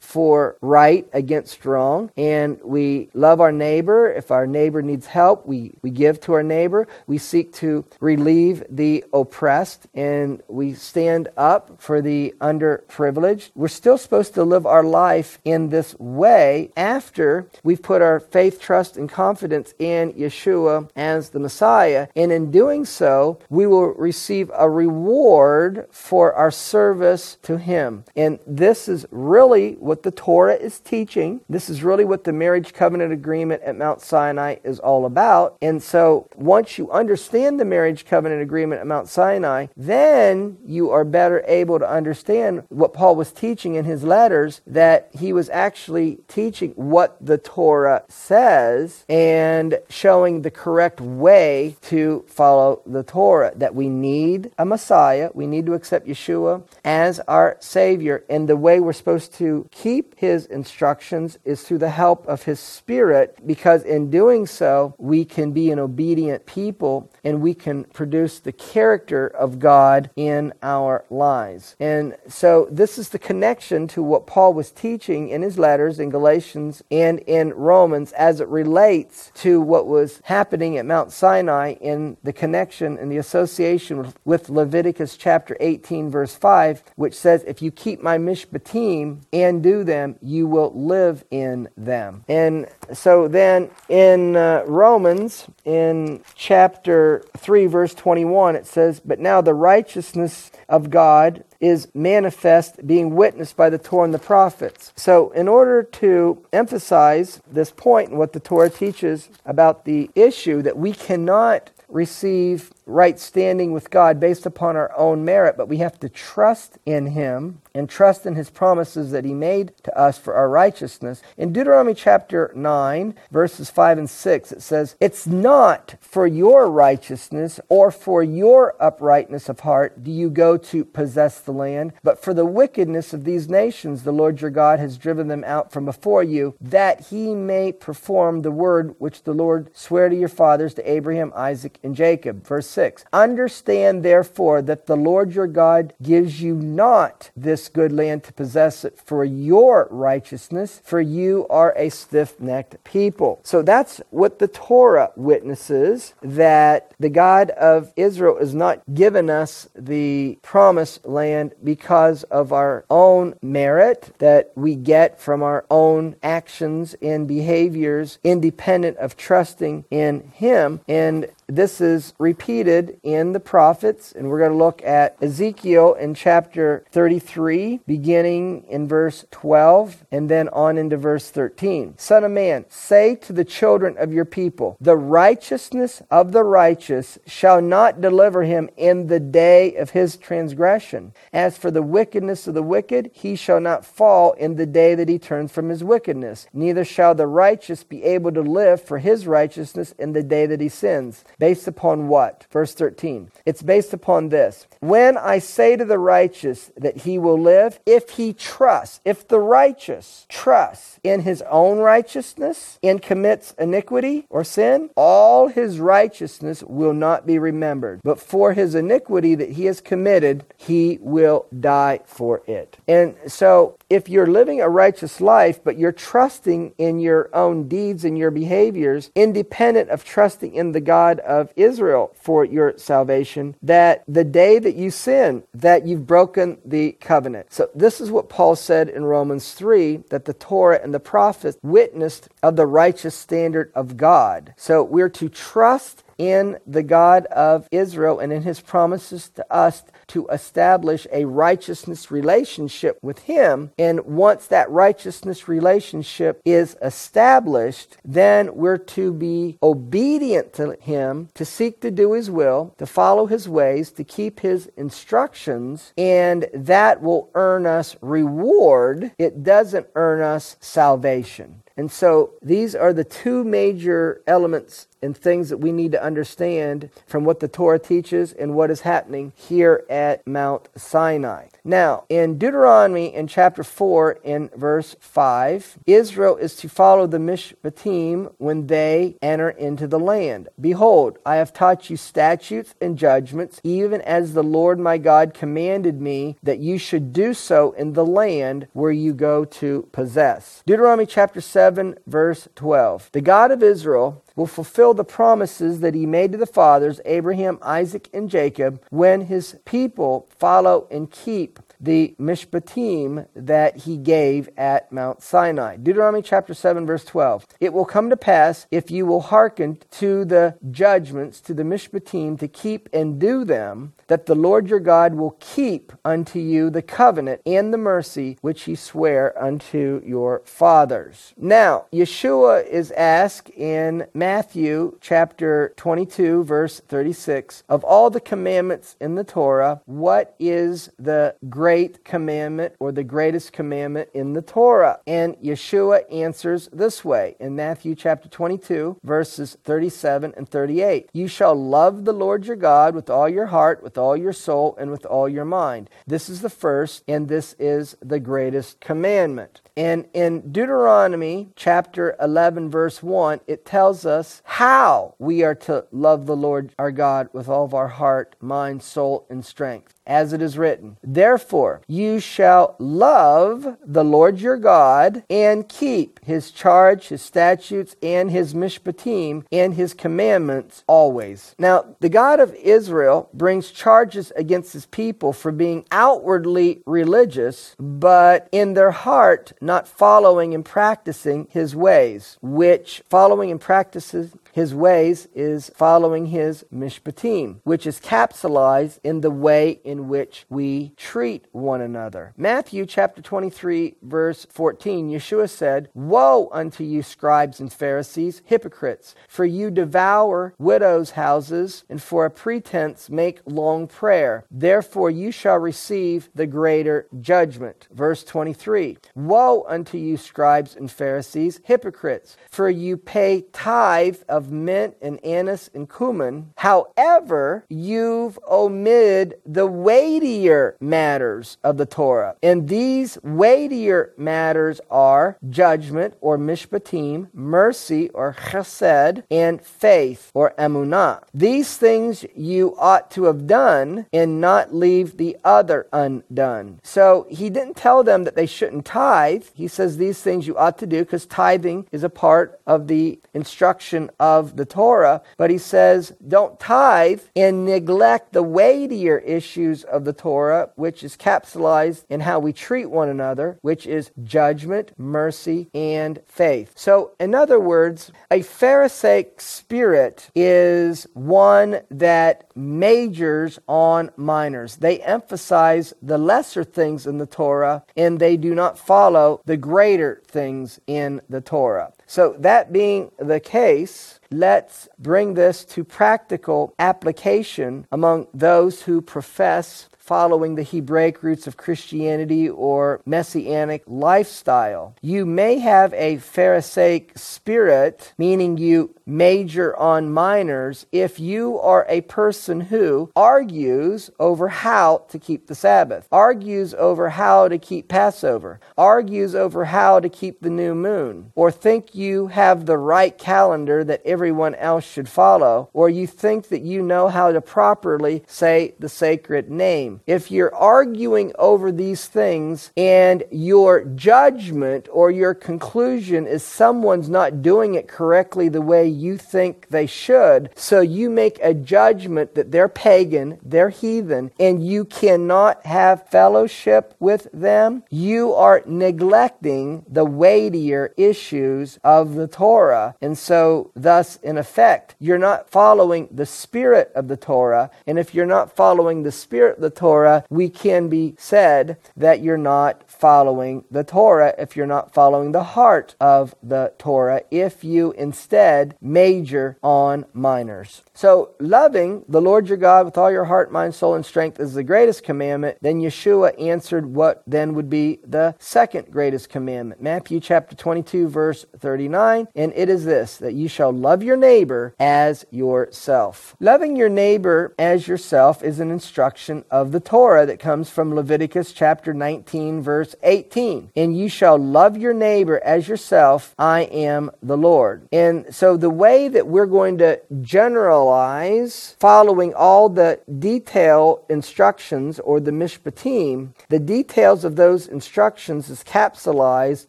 for 0.00 0.56
right 0.60 1.08
against 1.12 1.64
wrong, 1.64 2.10
and 2.16 2.60
we 2.62 3.08
love 3.14 3.40
our 3.40 3.52
neighbor. 3.52 4.12
If 4.12 4.30
our 4.30 4.46
neighbor 4.46 4.82
needs 4.82 5.06
help, 5.06 5.46
we, 5.46 5.72
we 5.82 5.90
give 5.90 6.20
to 6.22 6.34
our 6.34 6.42
neighbor. 6.42 6.86
We 7.06 7.18
seek 7.18 7.52
to 7.54 7.84
relieve 8.00 8.64
the 8.68 9.04
oppressed, 9.12 9.86
and 9.94 10.42
we 10.48 10.74
stand 10.74 11.28
up 11.36 11.80
for 11.80 12.02
the 12.02 12.34
underprivileged. 12.40 13.50
We're 13.54 13.68
still 13.68 13.98
supposed 13.98 14.34
to 14.34 14.44
live 14.44 14.66
our 14.66 14.84
life 14.84 15.38
in 15.44 15.70
this 15.70 15.98
way 15.98 16.70
after 16.76 17.46
we've 17.62 17.82
put 17.82 18.02
our 18.02 18.20
faith, 18.20 18.60
trust, 18.60 18.96
and 18.96 19.08
confidence 19.08 19.74
in 19.78 20.12
Yeshua 20.12 20.90
as 20.96 21.30
the 21.30 21.40
Messiah. 21.40 22.08
And 22.14 22.32
in 22.32 22.50
doing 22.50 22.84
so, 22.84 23.38
we 23.48 23.66
will 23.66 23.94
receive 23.94 24.50
a 24.54 24.68
reward 24.68 25.86
for 25.90 26.34
our 26.34 26.50
service 26.50 26.81
service 26.82 27.38
to 27.42 27.58
Him. 27.58 28.04
And 28.16 28.40
this 28.44 28.88
is 28.88 29.06
really 29.12 29.74
what 29.74 30.02
the 30.02 30.10
Torah 30.10 30.56
is 30.56 30.80
teaching. 30.80 31.40
This 31.48 31.70
is 31.70 31.84
really 31.84 32.04
what 32.04 32.24
the 32.24 32.32
marriage 32.32 32.72
covenant 32.72 33.12
agreement 33.12 33.62
at 33.62 33.78
Mount 33.78 34.00
Sinai 34.00 34.56
is 34.64 34.80
all 34.80 35.06
about. 35.06 35.56
And 35.62 35.80
so 35.80 36.28
once 36.34 36.78
you 36.78 36.90
understand 36.90 37.60
the 37.60 37.64
marriage 37.64 38.04
covenant 38.04 38.42
agreement 38.42 38.80
at 38.80 38.86
Mount 38.88 39.08
Sinai, 39.08 39.68
then 39.76 40.58
you 40.66 40.90
are 40.90 41.04
better 41.04 41.44
able 41.46 41.78
to 41.78 41.88
understand 41.88 42.64
what 42.68 42.92
Paul 42.92 43.14
was 43.14 43.30
teaching 43.30 43.76
in 43.76 43.84
his 43.84 44.02
letters 44.02 44.60
that 44.66 45.08
he 45.12 45.32
was 45.32 45.48
actually 45.50 46.18
teaching 46.26 46.72
what 46.72 47.16
the 47.24 47.38
Torah 47.38 48.02
says 48.08 49.04
and 49.08 49.78
showing 49.88 50.42
the 50.42 50.50
correct 50.50 51.00
way 51.00 51.76
to 51.82 52.24
follow 52.26 52.82
the 52.84 53.04
Torah. 53.04 53.52
That 53.54 53.76
we 53.76 53.88
need 53.88 54.50
a 54.58 54.64
Messiah, 54.64 55.30
we 55.32 55.46
need 55.46 55.66
to 55.66 55.74
accept 55.74 56.08
Yeshua 56.08 56.64
as 56.84 57.20
our 57.20 57.56
Savior. 57.60 58.24
And 58.28 58.48
the 58.48 58.56
way 58.56 58.80
we're 58.80 58.92
supposed 58.92 59.34
to 59.34 59.68
keep 59.70 60.18
His 60.18 60.46
instructions 60.46 61.38
is 61.44 61.62
through 61.62 61.78
the 61.78 61.90
help 61.90 62.26
of 62.26 62.42
His 62.42 62.60
Spirit, 62.60 63.38
because 63.46 63.82
in 63.84 64.10
doing 64.10 64.46
so, 64.46 64.94
we 64.98 65.24
can 65.24 65.52
be 65.52 65.70
an 65.70 65.78
obedient 65.78 66.46
people 66.46 67.10
and 67.24 67.40
we 67.40 67.54
can 67.54 67.84
produce 67.84 68.40
the 68.40 68.52
character 68.52 69.26
of 69.26 69.58
God 69.58 70.10
in 70.16 70.52
our 70.62 71.04
lives. 71.10 71.76
And 71.78 72.16
so, 72.28 72.68
this 72.70 72.98
is 72.98 73.10
the 73.10 73.18
connection 73.18 73.86
to 73.88 74.02
what 74.02 74.26
Paul 74.26 74.54
was 74.54 74.70
teaching 74.70 75.28
in 75.28 75.42
his 75.42 75.58
letters 75.58 75.98
in 75.98 76.10
Galatians 76.10 76.82
and 76.90 77.18
in 77.20 77.50
Romans 77.50 78.12
as 78.12 78.40
it 78.40 78.48
relates 78.48 79.30
to 79.34 79.60
what 79.60 79.86
was 79.86 80.20
happening 80.24 80.76
at 80.76 80.86
Mount 80.86 81.12
Sinai 81.12 81.72
in 81.74 82.16
the 82.22 82.32
connection 82.32 82.98
and 82.98 83.10
the 83.10 83.16
association 83.18 84.12
with 84.24 84.50
Leviticus 84.50 85.16
chapter 85.16 85.56
18, 85.60 86.10
verse 86.10 86.34
5, 86.62 86.82
which 86.96 87.14
says, 87.14 87.44
If 87.46 87.60
you 87.62 87.70
keep 87.70 88.02
my 88.02 88.18
mishpatim 88.18 89.22
and 89.32 89.62
do 89.62 89.84
them, 89.84 90.16
you 90.20 90.46
will 90.46 90.72
live 90.74 91.24
in 91.30 91.68
them. 91.76 92.24
And 92.28 92.68
so, 92.92 93.28
then 93.28 93.70
in 93.88 94.36
uh, 94.36 94.64
Romans, 94.66 95.46
in 95.64 96.22
chapter 96.34 97.24
3, 97.36 97.66
verse 97.66 97.94
21, 97.94 98.56
it 98.56 98.66
says, 98.66 99.00
But 99.00 99.18
now 99.18 99.40
the 99.40 99.54
righteousness 99.54 100.50
of 100.68 100.90
God 100.90 101.44
is 101.60 101.88
manifest, 101.94 102.86
being 102.86 103.14
witnessed 103.14 103.56
by 103.56 103.70
the 103.70 103.78
Torah 103.78 104.04
and 104.04 104.14
the 104.14 104.18
prophets. 104.18 104.92
So, 104.96 105.30
in 105.30 105.48
order 105.48 105.82
to 105.82 106.44
emphasize 106.52 107.40
this 107.50 107.70
point 107.70 108.10
and 108.10 108.18
what 108.18 108.32
the 108.32 108.40
Torah 108.40 108.70
teaches 108.70 109.28
about 109.44 109.84
the 109.84 110.10
issue 110.14 110.62
that 110.62 110.76
we 110.76 110.92
cannot 110.92 111.70
receive 111.88 112.72
right 112.92 113.18
standing 113.18 113.72
with 113.72 113.90
God 113.90 114.20
based 114.20 114.46
upon 114.46 114.76
our 114.76 114.96
own 114.96 115.24
merit, 115.24 115.56
but 115.56 115.68
we 115.68 115.78
have 115.78 115.98
to 116.00 116.08
trust 116.08 116.78
in 116.86 117.06
Him 117.06 117.60
and 117.74 117.88
trust 117.88 118.26
in 118.26 118.34
His 118.34 118.50
promises 118.50 119.10
that 119.10 119.24
He 119.24 119.34
made 119.34 119.72
to 119.84 119.98
us 119.98 120.18
for 120.18 120.34
our 120.34 120.48
righteousness. 120.48 121.22
In 121.36 121.52
Deuteronomy 121.52 121.94
chapter 121.94 122.52
9, 122.54 123.14
verses 123.30 123.70
5 123.70 123.98
and 123.98 124.10
6, 124.10 124.52
it 124.52 124.62
says, 124.62 124.96
It's 125.00 125.26
not 125.26 125.96
for 126.00 126.26
your 126.26 126.70
righteousness 126.70 127.58
or 127.68 127.90
for 127.90 128.22
your 128.22 128.76
uprightness 128.80 129.48
of 129.48 129.60
heart 129.60 130.04
do 130.04 130.10
you 130.10 130.28
go 130.30 130.56
to 130.56 130.84
possess 130.84 131.40
the 131.40 131.52
land, 131.52 131.92
but 132.02 132.22
for 132.22 132.34
the 132.34 132.46
wickedness 132.46 133.12
of 133.14 133.24
these 133.24 133.48
nations 133.48 134.02
the 134.02 134.12
Lord 134.12 134.40
your 134.40 134.50
God 134.50 134.78
has 134.78 134.98
driven 134.98 135.28
them 135.28 135.44
out 135.44 135.72
from 135.72 135.84
before 135.84 136.22
you, 136.22 136.54
that 136.60 137.06
He 137.06 137.34
may 137.34 137.72
perform 137.72 138.42
the 138.42 138.50
word 138.50 138.94
which 138.98 139.22
the 139.22 139.32
Lord 139.32 139.74
sware 139.74 140.08
to 140.08 140.16
your 140.16 140.28
fathers, 140.28 140.74
to 140.74 140.90
Abraham, 140.90 141.32
Isaac, 141.34 141.78
and 141.82 141.96
Jacob. 141.96 142.46
Verse 142.46 142.66
6 142.66 142.81
Understand 143.12 144.02
therefore 144.02 144.62
that 144.62 144.86
the 144.86 144.96
Lord 144.96 145.34
your 145.34 145.46
God 145.46 145.94
gives 146.02 146.42
you 146.42 146.54
not 146.54 147.30
this 147.36 147.68
good 147.68 147.92
land 147.92 148.24
to 148.24 148.32
possess 148.32 148.84
it 148.84 148.98
for 148.98 149.24
your 149.24 149.88
righteousness, 149.90 150.80
for 150.84 151.00
you 151.00 151.46
are 151.48 151.74
a 151.76 151.88
stiff 151.90 152.40
necked 152.40 152.82
people. 152.84 153.40
So 153.44 153.62
that's 153.62 154.00
what 154.10 154.38
the 154.38 154.48
Torah 154.48 155.12
witnesses 155.16 156.14
that 156.22 156.92
the 156.98 157.10
God 157.10 157.50
of 157.50 157.92
Israel 157.96 158.38
is 158.38 158.54
not 158.54 158.82
given 158.92 159.30
us 159.30 159.68
the 159.74 160.38
promised 160.42 161.04
land 161.04 161.52
because 161.62 162.22
of 162.24 162.52
our 162.52 162.84
own 162.90 163.34
merit 163.42 164.12
that 164.18 164.52
we 164.54 164.74
get 164.74 165.20
from 165.20 165.42
our 165.42 165.64
own 165.70 166.16
actions 166.22 166.94
and 167.02 167.28
behaviors 167.28 168.18
independent 168.24 168.96
of 168.98 169.16
trusting 169.16 169.84
in 169.90 170.20
Him. 170.34 170.80
And 170.88 171.28
this 171.46 171.80
is 171.80 172.14
repeated 172.18 172.98
in 173.02 173.32
the 173.32 173.40
prophets, 173.40 174.12
and 174.12 174.28
we're 174.28 174.38
going 174.38 174.52
to 174.52 174.56
look 174.56 174.82
at 174.84 175.16
Ezekiel 175.20 175.94
in 175.94 176.14
chapter 176.14 176.84
33, 176.92 177.80
beginning 177.86 178.64
in 178.68 178.88
verse 178.88 179.24
12, 179.30 180.04
and 180.10 180.28
then 180.28 180.48
on 180.50 180.78
into 180.78 180.96
verse 180.96 181.30
13. 181.30 181.94
Son 181.98 182.24
of 182.24 182.30
man, 182.30 182.64
say 182.68 183.14
to 183.16 183.32
the 183.32 183.44
children 183.44 183.96
of 183.98 184.12
your 184.12 184.24
people, 184.24 184.76
The 184.80 184.96
righteousness 184.96 186.02
of 186.10 186.32
the 186.32 186.44
righteous 186.44 187.18
shall 187.26 187.60
not 187.60 188.00
deliver 188.00 188.44
him 188.44 188.70
in 188.76 189.08
the 189.08 189.20
day 189.20 189.74
of 189.76 189.90
his 189.90 190.16
transgression. 190.16 191.12
As 191.32 191.58
for 191.58 191.70
the 191.70 191.82
wickedness 191.82 192.46
of 192.46 192.54
the 192.54 192.62
wicked, 192.62 193.10
he 193.12 193.36
shall 193.36 193.60
not 193.60 193.84
fall 193.84 194.32
in 194.32 194.56
the 194.56 194.66
day 194.66 194.94
that 194.94 195.08
he 195.08 195.18
turns 195.18 195.52
from 195.52 195.68
his 195.68 195.84
wickedness. 195.84 196.46
Neither 196.52 196.84
shall 196.84 197.14
the 197.14 197.26
righteous 197.26 197.84
be 197.84 198.02
able 198.04 198.32
to 198.32 198.42
live 198.42 198.82
for 198.82 198.98
his 198.98 199.26
righteousness 199.26 199.92
in 199.98 200.12
the 200.12 200.22
day 200.22 200.46
that 200.46 200.60
he 200.60 200.68
sins. 200.68 201.24
Based 201.42 201.66
upon 201.66 202.06
what? 202.06 202.46
Verse 202.52 202.72
13. 202.72 203.32
It's 203.44 203.62
based 203.62 203.92
upon 203.92 204.28
this. 204.28 204.68
When 204.78 205.18
I 205.18 205.40
say 205.40 205.74
to 205.74 205.84
the 205.84 205.98
righteous 205.98 206.70
that 206.76 206.98
he 206.98 207.18
will 207.18 207.36
live, 207.36 207.80
if 207.84 208.10
he 208.10 208.32
trusts, 208.32 209.00
if 209.04 209.26
the 209.26 209.40
righteous 209.40 210.24
trusts 210.28 211.00
in 211.02 211.22
his 211.22 211.42
own 211.50 211.78
righteousness 211.78 212.78
and 212.80 213.02
commits 213.02 213.56
iniquity 213.58 214.24
or 214.30 214.44
sin, 214.44 214.90
all 214.94 215.48
his 215.48 215.80
righteousness 215.80 216.62
will 216.62 216.94
not 216.94 217.26
be 217.26 217.40
remembered. 217.40 218.02
But 218.04 218.20
for 218.20 218.52
his 218.52 218.76
iniquity 218.76 219.34
that 219.34 219.50
he 219.50 219.64
has 219.64 219.80
committed, 219.80 220.44
he 220.56 221.00
will 221.00 221.46
die 221.58 222.02
for 222.04 222.42
it. 222.46 222.76
And 222.86 223.16
so 223.26 223.76
if 223.92 224.08
you're 224.08 224.26
living 224.26 224.62
a 224.62 224.68
righteous 224.70 225.20
life, 225.20 225.62
but 225.62 225.76
you're 225.76 225.92
trusting 225.92 226.72
in 226.78 226.98
your 226.98 227.28
own 227.34 227.68
deeds 227.68 228.06
and 228.06 228.16
your 228.16 228.30
behaviors, 228.30 229.10
independent 229.14 229.90
of 229.90 230.02
trusting 230.02 230.54
in 230.54 230.72
the 230.72 230.80
God 230.80 231.20
of 231.20 231.52
Israel 231.56 232.10
for 232.14 232.42
your 232.42 232.78
salvation, 232.78 233.54
that 233.62 234.02
the 234.08 234.24
day 234.24 234.58
that 234.58 234.76
you 234.76 234.90
sin, 234.90 235.42
that 235.52 235.86
you've 235.86 236.06
broken 236.06 236.56
the 236.64 236.92
covenant. 236.92 237.52
So 237.52 237.68
this 237.74 238.00
is 238.00 238.10
what 238.10 238.30
Paul 238.30 238.56
said 238.56 238.88
in 238.88 239.04
Romans 239.04 239.52
3 239.52 239.98
that 240.08 240.24
the 240.24 240.32
Torah 240.32 240.80
and 240.82 240.94
the 240.94 240.98
prophets 240.98 241.58
witnessed 241.62 242.30
of 242.42 242.56
the 242.56 242.66
righteous 242.66 243.14
standard 243.14 243.70
of 243.74 243.98
God. 243.98 244.54
So 244.56 244.82
we're 244.82 245.10
to 245.10 245.28
trust 245.28 246.02
in 246.22 246.56
the 246.64 246.84
God 246.84 247.26
of 247.26 247.66
Israel 247.72 248.20
and 248.20 248.32
in 248.32 248.42
his 248.42 248.60
promises 248.60 249.28
to 249.30 249.44
us 249.52 249.82
to 250.06 250.28
establish 250.28 251.04
a 251.10 251.24
righteousness 251.24 252.12
relationship 252.12 252.96
with 253.02 253.18
him. 253.20 253.72
And 253.76 254.04
once 254.04 254.46
that 254.46 254.70
righteousness 254.70 255.48
relationship 255.48 256.40
is 256.44 256.76
established, 256.80 257.96
then 258.04 258.54
we're 258.54 258.78
to 258.78 259.12
be 259.12 259.58
obedient 259.64 260.52
to 260.52 260.76
him, 260.80 261.28
to 261.34 261.44
seek 261.44 261.80
to 261.80 261.90
do 261.90 262.12
his 262.12 262.30
will, 262.30 262.72
to 262.78 262.86
follow 262.86 263.26
his 263.26 263.48
ways, 263.48 263.90
to 263.90 264.04
keep 264.04 264.38
his 264.40 264.70
instructions, 264.76 265.92
and 265.98 266.48
that 266.54 267.02
will 267.02 267.30
earn 267.34 267.66
us 267.66 267.96
reward. 268.00 269.10
It 269.18 269.42
doesn't 269.42 269.88
earn 269.96 270.22
us 270.22 270.56
salvation. 270.60 271.61
And 271.76 271.90
so 271.90 272.32
these 272.42 272.74
are 272.74 272.92
the 272.92 273.04
two 273.04 273.44
major 273.44 274.20
elements 274.26 274.88
and 275.02 275.16
things 275.16 275.48
that 275.48 275.58
we 275.58 275.72
need 275.72 275.92
to 275.92 276.02
understand 276.02 276.90
from 277.06 277.24
what 277.24 277.40
the 277.40 277.48
Torah 277.48 277.78
teaches 277.78 278.32
and 278.32 278.54
what 278.54 278.70
is 278.70 278.82
happening 278.82 279.32
here 279.36 279.84
at 279.88 280.26
Mount 280.26 280.68
Sinai. 280.76 281.46
Now, 281.64 282.04
in 282.08 282.38
Deuteronomy 282.38 283.14
in 283.14 283.28
chapter 283.28 283.62
4 283.62 284.18
in 284.24 284.50
verse 284.56 284.96
5, 284.98 285.78
Israel 285.86 286.36
is 286.36 286.56
to 286.56 286.68
follow 286.68 287.06
the 287.06 287.18
Mishpatim 287.18 288.32
when 288.38 288.66
they 288.66 289.16
enter 289.22 289.50
into 289.50 289.86
the 289.86 290.00
land. 290.00 290.48
Behold, 290.60 291.18
I 291.24 291.36
have 291.36 291.52
taught 291.52 291.88
you 291.88 291.96
statutes 291.96 292.74
and 292.80 292.98
judgments, 292.98 293.60
even 293.62 294.00
as 294.00 294.34
the 294.34 294.42
Lord 294.42 294.80
my 294.80 294.98
God 294.98 295.34
commanded 295.34 296.00
me 296.00 296.36
that 296.42 296.58
you 296.58 296.78
should 296.78 297.12
do 297.12 297.32
so 297.32 297.72
in 297.72 297.92
the 297.92 298.04
land 298.04 298.66
where 298.72 298.90
you 298.90 299.12
go 299.12 299.44
to 299.44 299.88
possess. 299.92 300.64
Deuteronomy 300.66 301.06
chapter 301.06 301.40
7 301.40 301.96
verse 302.08 302.48
12. 302.56 303.10
The 303.12 303.20
God 303.20 303.52
of 303.52 303.62
Israel 303.62 304.21
will 304.36 304.46
fulfill 304.46 304.94
the 304.94 305.04
promises 305.04 305.80
that 305.80 305.94
he 305.94 306.06
made 306.06 306.32
to 306.32 306.38
the 306.38 306.46
fathers, 306.46 307.00
Abraham, 307.04 307.58
Isaac, 307.62 308.08
and 308.12 308.28
Jacob, 308.30 308.82
when 308.90 309.22
his 309.22 309.56
people 309.64 310.28
follow 310.38 310.86
and 310.90 311.10
keep 311.10 311.58
the 311.82 312.14
mishpatim 312.18 313.26
that 313.34 313.78
he 313.78 313.96
gave 313.96 314.48
at 314.56 314.90
Mount 314.92 315.20
Sinai. 315.20 315.76
Deuteronomy 315.76 316.22
chapter 316.22 316.54
7 316.54 316.86
verse 316.86 317.04
12. 317.04 317.46
It 317.60 317.72
will 317.72 317.84
come 317.84 318.08
to 318.08 318.16
pass 318.16 318.66
if 318.70 318.90
you 318.90 319.04
will 319.04 319.20
hearken 319.20 319.78
to 319.90 320.24
the 320.24 320.56
judgments 320.70 321.40
to 321.40 321.52
the 321.52 321.64
mishpatim 321.64 322.38
to 322.38 322.46
keep 322.46 322.88
and 322.92 323.20
do 323.20 323.44
them 323.44 323.94
that 324.06 324.26
the 324.26 324.34
Lord 324.34 324.68
your 324.68 324.80
God 324.80 325.14
will 325.14 325.36
keep 325.40 325.92
unto 326.04 326.38
you 326.38 326.70
the 326.70 326.82
covenant 326.82 327.40
and 327.44 327.74
the 327.74 327.78
mercy 327.78 328.38
which 328.40 328.62
he 328.64 328.74
sware 328.76 329.36
unto 329.42 330.00
your 330.04 330.42
fathers. 330.44 331.34
Now, 331.36 331.86
Yeshua 331.92 332.66
is 332.66 332.92
asked 332.92 333.50
in 333.50 334.06
Matthew 334.14 334.98
chapter 335.00 335.72
22 335.76 336.44
verse 336.44 336.80
36 336.80 337.64
of 337.68 337.82
all 337.82 338.10
the 338.10 338.20
commandments 338.20 338.96
in 339.00 339.16
the 339.16 339.24
Torah, 339.24 339.80
what 339.86 340.36
is 340.38 340.90
the 340.98 341.34
great 341.48 341.71
commandment 342.04 342.74
or 342.78 342.92
the 342.92 343.04
greatest 343.04 343.52
commandment 343.52 344.08
in 344.14 344.32
the 344.32 344.42
Torah? 344.42 345.00
And 345.06 345.36
Yeshua 345.36 346.02
answers 346.12 346.68
this 346.72 347.04
way 347.04 347.36
in 347.40 347.56
Matthew 347.56 347.94
chapter 347.94 348.28
22 348.28 348.98
verses 349.02 349.56
37 349.64 350.34
and 350.36 350.48
38. 350.48 351.08
You 351.12 351.28
shall 351.28 351.54
love 351.54 352.04
the 352.04 352.12
Lord 352.12 352.46
your 352.46 352.56
God 352.56 352.94
with 352.94 353.08
all 353.08 353.28
your 353.28 353.46
heart, 353.46 353.82
with 353.82 353.96
all 353.96 354.16
your 354.16 354.32
soul, 354.32 354.76
and 354.78 354.90
with 354.90 355.06
all 355.06 355.28
your 355.28 355.44
mind. 355.44 355.88
This 356.06 356.28
is 356.28 356.42
the 356.42 356.50
first, 356.50 357.04
and 357.08 357.28
this 357.28 357.54
is 357.58 357.96
the 358.00 358.20
greatest 358.20 358.80
commandment. 358.80 359.60
And 359.76 360.06
in 360.12 360.52
Deuteronomy 360.52 361.50
chapter 361.56 362.16
11, 362.20 362.70
verse 362.70 363.02
1, 363.02 363.40
it 363.46 363.64
tells 363.64 364.04
us 364.04 364.42
how 364.44 365.14
we 365.18 365.42
are 365.42 365.54
to 365.54 365.86
love 365.90 366.26
the 366.26 366.36
Lord 366.36 366.74
our 366.78 366.90
God 366.90 367.28
with 367.32 367.48
all 367.48 367.64
of 367.64 367.74
our 367.74 367.88
heart, 367.88 368.36
mind, 368.40 368.82
soul, 368.82 369.26
and 369.30 369.44
strength 369.44 369.94
as 370.06 370.32
it 370.32 370.42
is 370.42 370.58
written, 370.58 370.96
Therefore 371.02 371.82
you 371.86 372.20
shall 372.20 372.76
love 372.78 373.76
the 373.84 374.04
Lord 374.04 374.40
your 374.40 374.56
God 374.56 375.24
and 375.30 375.68
keep 375.68 376.20
his 376.24 376.50
charge, 376.50 377.08
his 377.08 377.22
statutes, 377.22 377.96
and 378.02 378.30
his 378.30 378.54
mishpatim, 378.54 379.44
and 379.52 379.74
his 379.74 379.94
commandments 379.94 380.84
always. 380.86 381.54
Now, 381.58 381.96
the 382.00 382.08
God 382.08 382.40
of 382.40 382.54
Israel 382.54 383.30
brings 383.32 383.70
charges 383.70 384.32
against 384.36 384.72
his 384.72 384.86
people 384.86 385.32
for 385.32 385.52
being 385.52 385.84
outwardly 385.90 386.82
religious, 386.86 387.76
but 387.78 388.48
in 388.52 388.74
their 388.74 388.90
heart 388.90 389.52
not 389.62 389.86
following 389.88 390.54
and 390.54 390.64
practicing 390.64 391.46
his 391.50 391.74
ways, 391.74 392.36
which 392.42 393.02
following 393.08 393.50
and 393.50 393.60
practicing 393.60 394.32
his 394.52 394.74
ways 394.74 395.28
is 395.34 395.70
following 395.74 396.26
his 396.26 396.64
mishpatim, 396.72 397.60
which 397.64 397.86
is 397.86 397.98
capsulized 397.98 399.00
in 399.02 399.22
the 399.22 399.30
way 399.30 399.80
in 399.82 400.08
which 400.08 400.44
we 400.48 400.92
treat 400.96 401.46
one 401.52 401.80
another. 401.80 402.34
Matthew 402.36 402.86
chapter 402.86 403.22
23, 403.22 403.96
verse 404.02 404.46
14, 404.50 405.10
Yeshua 405.10 405.48
said, 405.48 405.88
Woe 405.94 406.50
unto 406.52 406.84
you, 406.84 407.02
scribes 407.02 407.60
and 407.60 407.72
Pharisees, 407.72 408.42
hypocrites, 408.44 409.14
for 409.26 409.44
you 409.44 409.70
devour 409.70 410.54
widows' 410.58 411.12
houses, 411.12 411.84
and 411.88 412.02
for 412.02 412.26
a 412.26 412.30
pretense 412.30 413.08
make 413.08 413.40
long 413.46 413.86
prayer. 413.86 414.44
Therefore 414.50 415.10
you 415.10 415.32
shall 415.32 415.58
receive 415.58 416.28
the 416.34 416.46
greater 416.46 417.06
judgment. 417.20 417.88
Verse 417.90 418.22
23, 418.24 418.98
Woe 419.14 419.64
unto 419.66 419.96
you, 419.96 420.16
scribes 420.16 420.76
and 420.76 420.90
Pharisees, 420.90 421.60
hypocrites, 421.64 422.36
for 422.50 422.68
you 422.68 422.96
pay 422.96 423.46
tithe 423.52 424.18
of 424.28 424.41
of 424.42 424.50
mint 424.50 424.96
and 425.00 425.24
anise 425.24 425.70
and 425.72 425.88
cumin. 425.88 426.52
However, 426.56 427.64
you've 427.68 428.38
omitted 428.50 429.36
the 429.46 429.68
weightier 429.68 430.76
matters 430.80 431.58
of 431.62 431.76
the 431.76 431.86
Torah. 431.86 432.34
And 432.42 432.68
these 432.68 433.18
weightier 433.22 434.12
matters 434.16 434.80
are 434.90 435.36
judgment 435.48 436.14
or 436.20 436.36
mishpatim, 436.38 437.28
mercy 437.32 438.08
or 438.10 438.34
chesed, 438.50 439.22
and 439.30 439.62
faith 439.62 440.32
or 440.34 440.54
emunah. 440.58 441.22
These 441.32 441.76
things 441.76 442.24
you 442.34 442.74
ought 442.78 443.12
to 443.12 443.24
have 443.24 443.46
done 443.46 444.06
and 444.12 444.40
not 444.40 444.74
leave 444.74 445.18
the 445.18 445.36
other 445.44 445.86
undone. 445.92 446.80
So 446.82 447.26
he 447.30 447.48
didn't 447.48 447.76
tell 447.76 448.02
them 448.02 448.24
that 448.24 448.34
they 448.34 448.46
shouldn't 448.46 448.86
tithe. 448.86 449.44
He 449.54 449.68
says 449.68 449.96
these 449.96 450.20
things 450.20 450.48
you 450.48 450.56
ought 450.56 450.78
to 450.78 450.86
do 450.86 451.04
because 451.04 451.26
tithing 451.26 451.86
is 451.92 452.02
a 452.02 452.10
part 452.10 452.60
of 452.66 452.88
the 452.88 453.20
instruction 453.34 454.10
of 454.18 454.31
of 454.38 454.56
the 454.56 454.64
Torah, 454.64 455.22
but 455.36 455.50
he 455.50 455.58
says, 455.58 456.12
don't 456.26 456.58
tithe 456.58 457.22
and 457.36 457.64
neglect 457.64 458.32
the 458.32 458.42
weightier 458.42 459.18
issues 459.18 459.84
of 459.84 460.04
the 460.04 460.12
Torah, 460.12 460.70
which 460.76 461.02
is 461.02 461.16
capsulized 461.16 462.04
in 462.08 462.20
how 462.20 462.38
we 462.38 462.52
treat 462.52 462.86
one 462.86 463.08
another, 463.08 463.58
which 463.62 463.86
is 463.86 464.10
judgment, 464.24 464.92
mercy, 464.98 465.68
and 465.74 466.20
faith. 466.26 466.72
So, 466.76 467.12
in 467.20 467.34
other 467.34 467.60
words, 467.60 468.10
a 468.30 468.42
Pharisaic 468.42 469.40
spirit 469.40 470.30
is 470.34 471.06
one 471.14 471.80
that 471.90 472.50
majors 472.54 473.58
on 473.68 474.10
minors. 474.16 474.76
They 474.76 475.00
emphasize 475.00 475.92
the 476.02 476.18
lesser 476.18 476.64
things 476.64 477.06
in 477.06 477.18
the 477.18 477.26
Torah 477.26 477.84
and 477.96 478.18
they 478.18 478.36
do 478.36 478.54
not 478.54 478.78
follow 478.78 479.40
the 479.44 479.56
greater 479.56 480.22
things 480.26 480.80
in 480.86 481.20
the 481.28 481.40
Torah. 481.40 481.92
So, 482.12 482.36
that 482.40 482.74
being 482.74 483.10
the 483.18 483.40
case, 483.40 484.20
let's 484.30 484.86
bring 484.98 485.32
this 485.32 485.64
to 485.64 485.82
practical 485.82 486.74
application 486.78 487.86
among 487.90 488.26
those 488.34 488.82
who 488.82 489.00
profess 489.00 489.88
following 490.02 490.56
the 490.56 490.64
Hebraic 490.64 491.22
roots 491.22 491.46
of 491.46 491.56
Christianity 491.56 492.48
or 492.48 493.00
messianic 493.06 493.84
lifestyle. 493.86 494.96
You 495.00 495.24
may 495.24 495.60
have 495.60 495.94
a 495.94 496.18
Pharisaic 496.18 497.16
spirit, 497.16 498.12
meaning 498.18 498.58
you 498.58 498.94
major 499.06 499.76
on 499.76 500.12
minors, 500.12 500.86
if 500.92 501.18
you 501.18 501.58
are 501.58 501.86
a 501.88 502.00
person 502.02 502.60
who 502.60 503.10
argues 503.14 504.10
over 504.18 504.48
how 504.48 505.04
to 505.08 505.18
keep 505.18 505.46
the 505.46 505.54
Sabbath, 505.54 506.06
argues 506.10 506.74
over 506.74 507.10
how 507.10 507.48
to 507.48 507.58
keep 507.58 507.88
Passover, 507.88 508.60
argues 508.76 509.34
over 509.34 509.64
how 509.66 510.00
to 510.00 510.08
keep 510.08 510.40
the 510.40 510.50
new 510.50 510.74
moon, 510.74 511.32
or 511.34 511.50
think 511.50 511.94
you 511.94 512.28
have 512.28 512.66
the 512.66 512.78
right 512.78 513.16
calendar 513.18 513.84
that 513.84 514.02
everyone 514.04 514.54
else 514.56 514.84
should 514.84 515.08
follow, 515.08 515.68
or 515.72 515.88
you 515.88 516.06
think 516.06 516.48
that 516.48 516.62
you 516.62 516.82
know 516.82 517.08
how 517.08 517.32
to 517.32 517.40
properly 517.40 518.22
say 518.26 518.74
the 518.78 518.88
sacred 518.88 519.50
name. 519.50 519.91
If 520.06 520.30
you're 520.30 520.54
arguing 520.54 521.32
over 521.38 521.70
these 521.70 522.06
things 522.06 522.70
and 522.76 523.24
your 523.30 523.84
judgment 523.84 524.88
or 524.92 525.10
your 525.10 525.34
conclusion 525.34 526.26
is 526.26 526.42
someone's 526.42 527.08
not 527.08 527.42
doing 527.42 527.74
it 527.74 527.88
correctly 527.88 528.48
the 528.48 528.62
way 528.62 528.86
you 528.86 529.16
think 529.16 529.68
they 529.68 529.86
should, 529.86 530.50
so 530.54 530.80
you 530.80 531.10
make 531.10 531.38
a 531.42 531.54
judgment 531.54 532.34
that 532.34 532.52
they're 532.52 532.68
pagan, 532.68 533.38
they're 533.42 533.70
heathen, 533.70 534.30
and 534.38 534.66
you 534.66 534.84
cannot 534.84 535.64
have 535.66 536.08
fellowship 536.08 536.94
with 536.98 537.28
them, 537.32 537.82
you 537.90 538.32
are 538.34 538.62
neglecting 538.66 539.84
the 539.88 540.04
weightier 540.04 540.92
issues 540.96 541.78
of 541.84 542.14
the 542.14 542.28
Torah. 542.28 542.94
And 543.00 543.16
so, 543.16 543.70
thus, 543.74 544.16
in 544.16 544.38
effect, 544.38 544.94
you're 544.98 545.18
not 545.18 545.50
following 545.50 546.08
the 546.10 546.26
spirit 546.26 546.92
of 546.94 547.08
the 547.08 547.16
Torah. 547.16 547.70
And 547.86 547.98
if 547.98 548.14
you're 548.14 548.26
not 548.26 548.54
following 548.54 549.02
the 549.02 549.12
spirit 549.12 549.56
of 549.56 549.62
the 549.62 549.70
Torah, 549.82 550.24
we 550.30 550.48
can 550.48 550.88
be 550.88 551.16
said 551.18 551.76
that 551.96 552.22
you're 552.22 552.36
not 552.36 552.88
following 552.88 553.64
the 553.68 553.82
Torah 553.82 554.32
if 554.38 554.56
you're 554.56 554.64
not 554.64 554.94
following 554.94 555.32
the 555.32 555.42
heart 555.42 555.96
of 556.00 556.36
the 556.40 556.72
Torah, 556.78 557.22
if 557.32 557.64
you 557.64 557.90
instead 557.98 558.76
major 558.80 559.58
on 559.60 560.04
minors. 560.12 560.82
So, 560.94 561.34
loving 561.40 562.04
the 562.06 562.20
Lord 562.20 562.46
your 562.46 562.58
God 562.58 562.84
with 562.84 562.96
all 562.96 563.10
your 563.10 563.24
heart, 563.24 563.50
mind, 563.50 563.74
soul, 563.74 563.96
and 563.96 564.06
strength 564.06 564.38
is 564.38 564.54
the 564.54 564.62
greatest 564.62 565.02
commandment. 565.02 565.58
Then 565.60 565.80
Yeshua 565.80 566.40
answered 566.40 566.86
what 566.86 567.24
then 567.26 567.54
would 567.54 567.68
be 567.68 567.98
the 568.06 568.36
second 568.38 568.88
greatest 568.92 569.30
commandment. 569.30 569.82
Matthew 569.82 570.20
chapter 570.20 570.54
22, 570.54 571.08
verse 571.08 571.44
39. 571.58 572.28
And 572.36 572.52
it 572.54 572.68
is 572.68 572.84
this 572.84 573.16
that 573.16 573.34
you 573.34 573.48
shall 573.48 573.72
love 573.72 574.04
your 574.04 574.16
neighbor 574.16 574.76
as 574.78 575.24
yourself. 575.32 576.36
Loving 576.38 576.76
your 576.76 576.88
neighbor 576.88 577.52
as 577.58 577.88
yourself 577.88 578.44
is 578.44 578.60
an 578.60 578.70
instruction 578.70 579.44
of 579.50 579.71
the 579.72 579.80
Torah 579.80 580.26
that 580.26 580.38
comes 580.38 580.70
from 580.70 580.94
Leviticus 580.94 581.52
chapter 581.52 581.92
19, 581.94 582.62
verse 582.62 582.94
18. 583.02 583.70
And 583.74 583.96
you 583.96 584.08
shall 584.08 584.38
love 584.38 584.76
your 584.76 584.94
neighbor 584.94 585.40
as 585.42 585.66
yourself. 585.66 586.34
I 586.38 586.62
am 586.64 587.10
the 587.22 587.36
Lord. 587.36 587.88
And 587.90 588.32
so 588.34 588.56
the 588.56 588.70
way 588.70 589.08
that 589.08 589.26
we're 589.26 589.46
going 589.46 589.78
to 589.78 590.00
generalize 590.20 591.74
following 591.80 592.34
all 592.34 592.68
the 592.68 593.00
detail 593.18 594.04
instructions 594.08 595.00
or 595.00 595.20
the 595.20 595.30
mishpatim, 595.30 596.34
the 596.48 596.58
details 596.58 597.24
of 597.24 597.36
those 597.36 597.66
instructions 597.66 598.50
is 598.50 598.62
capsulized 598.62 599.66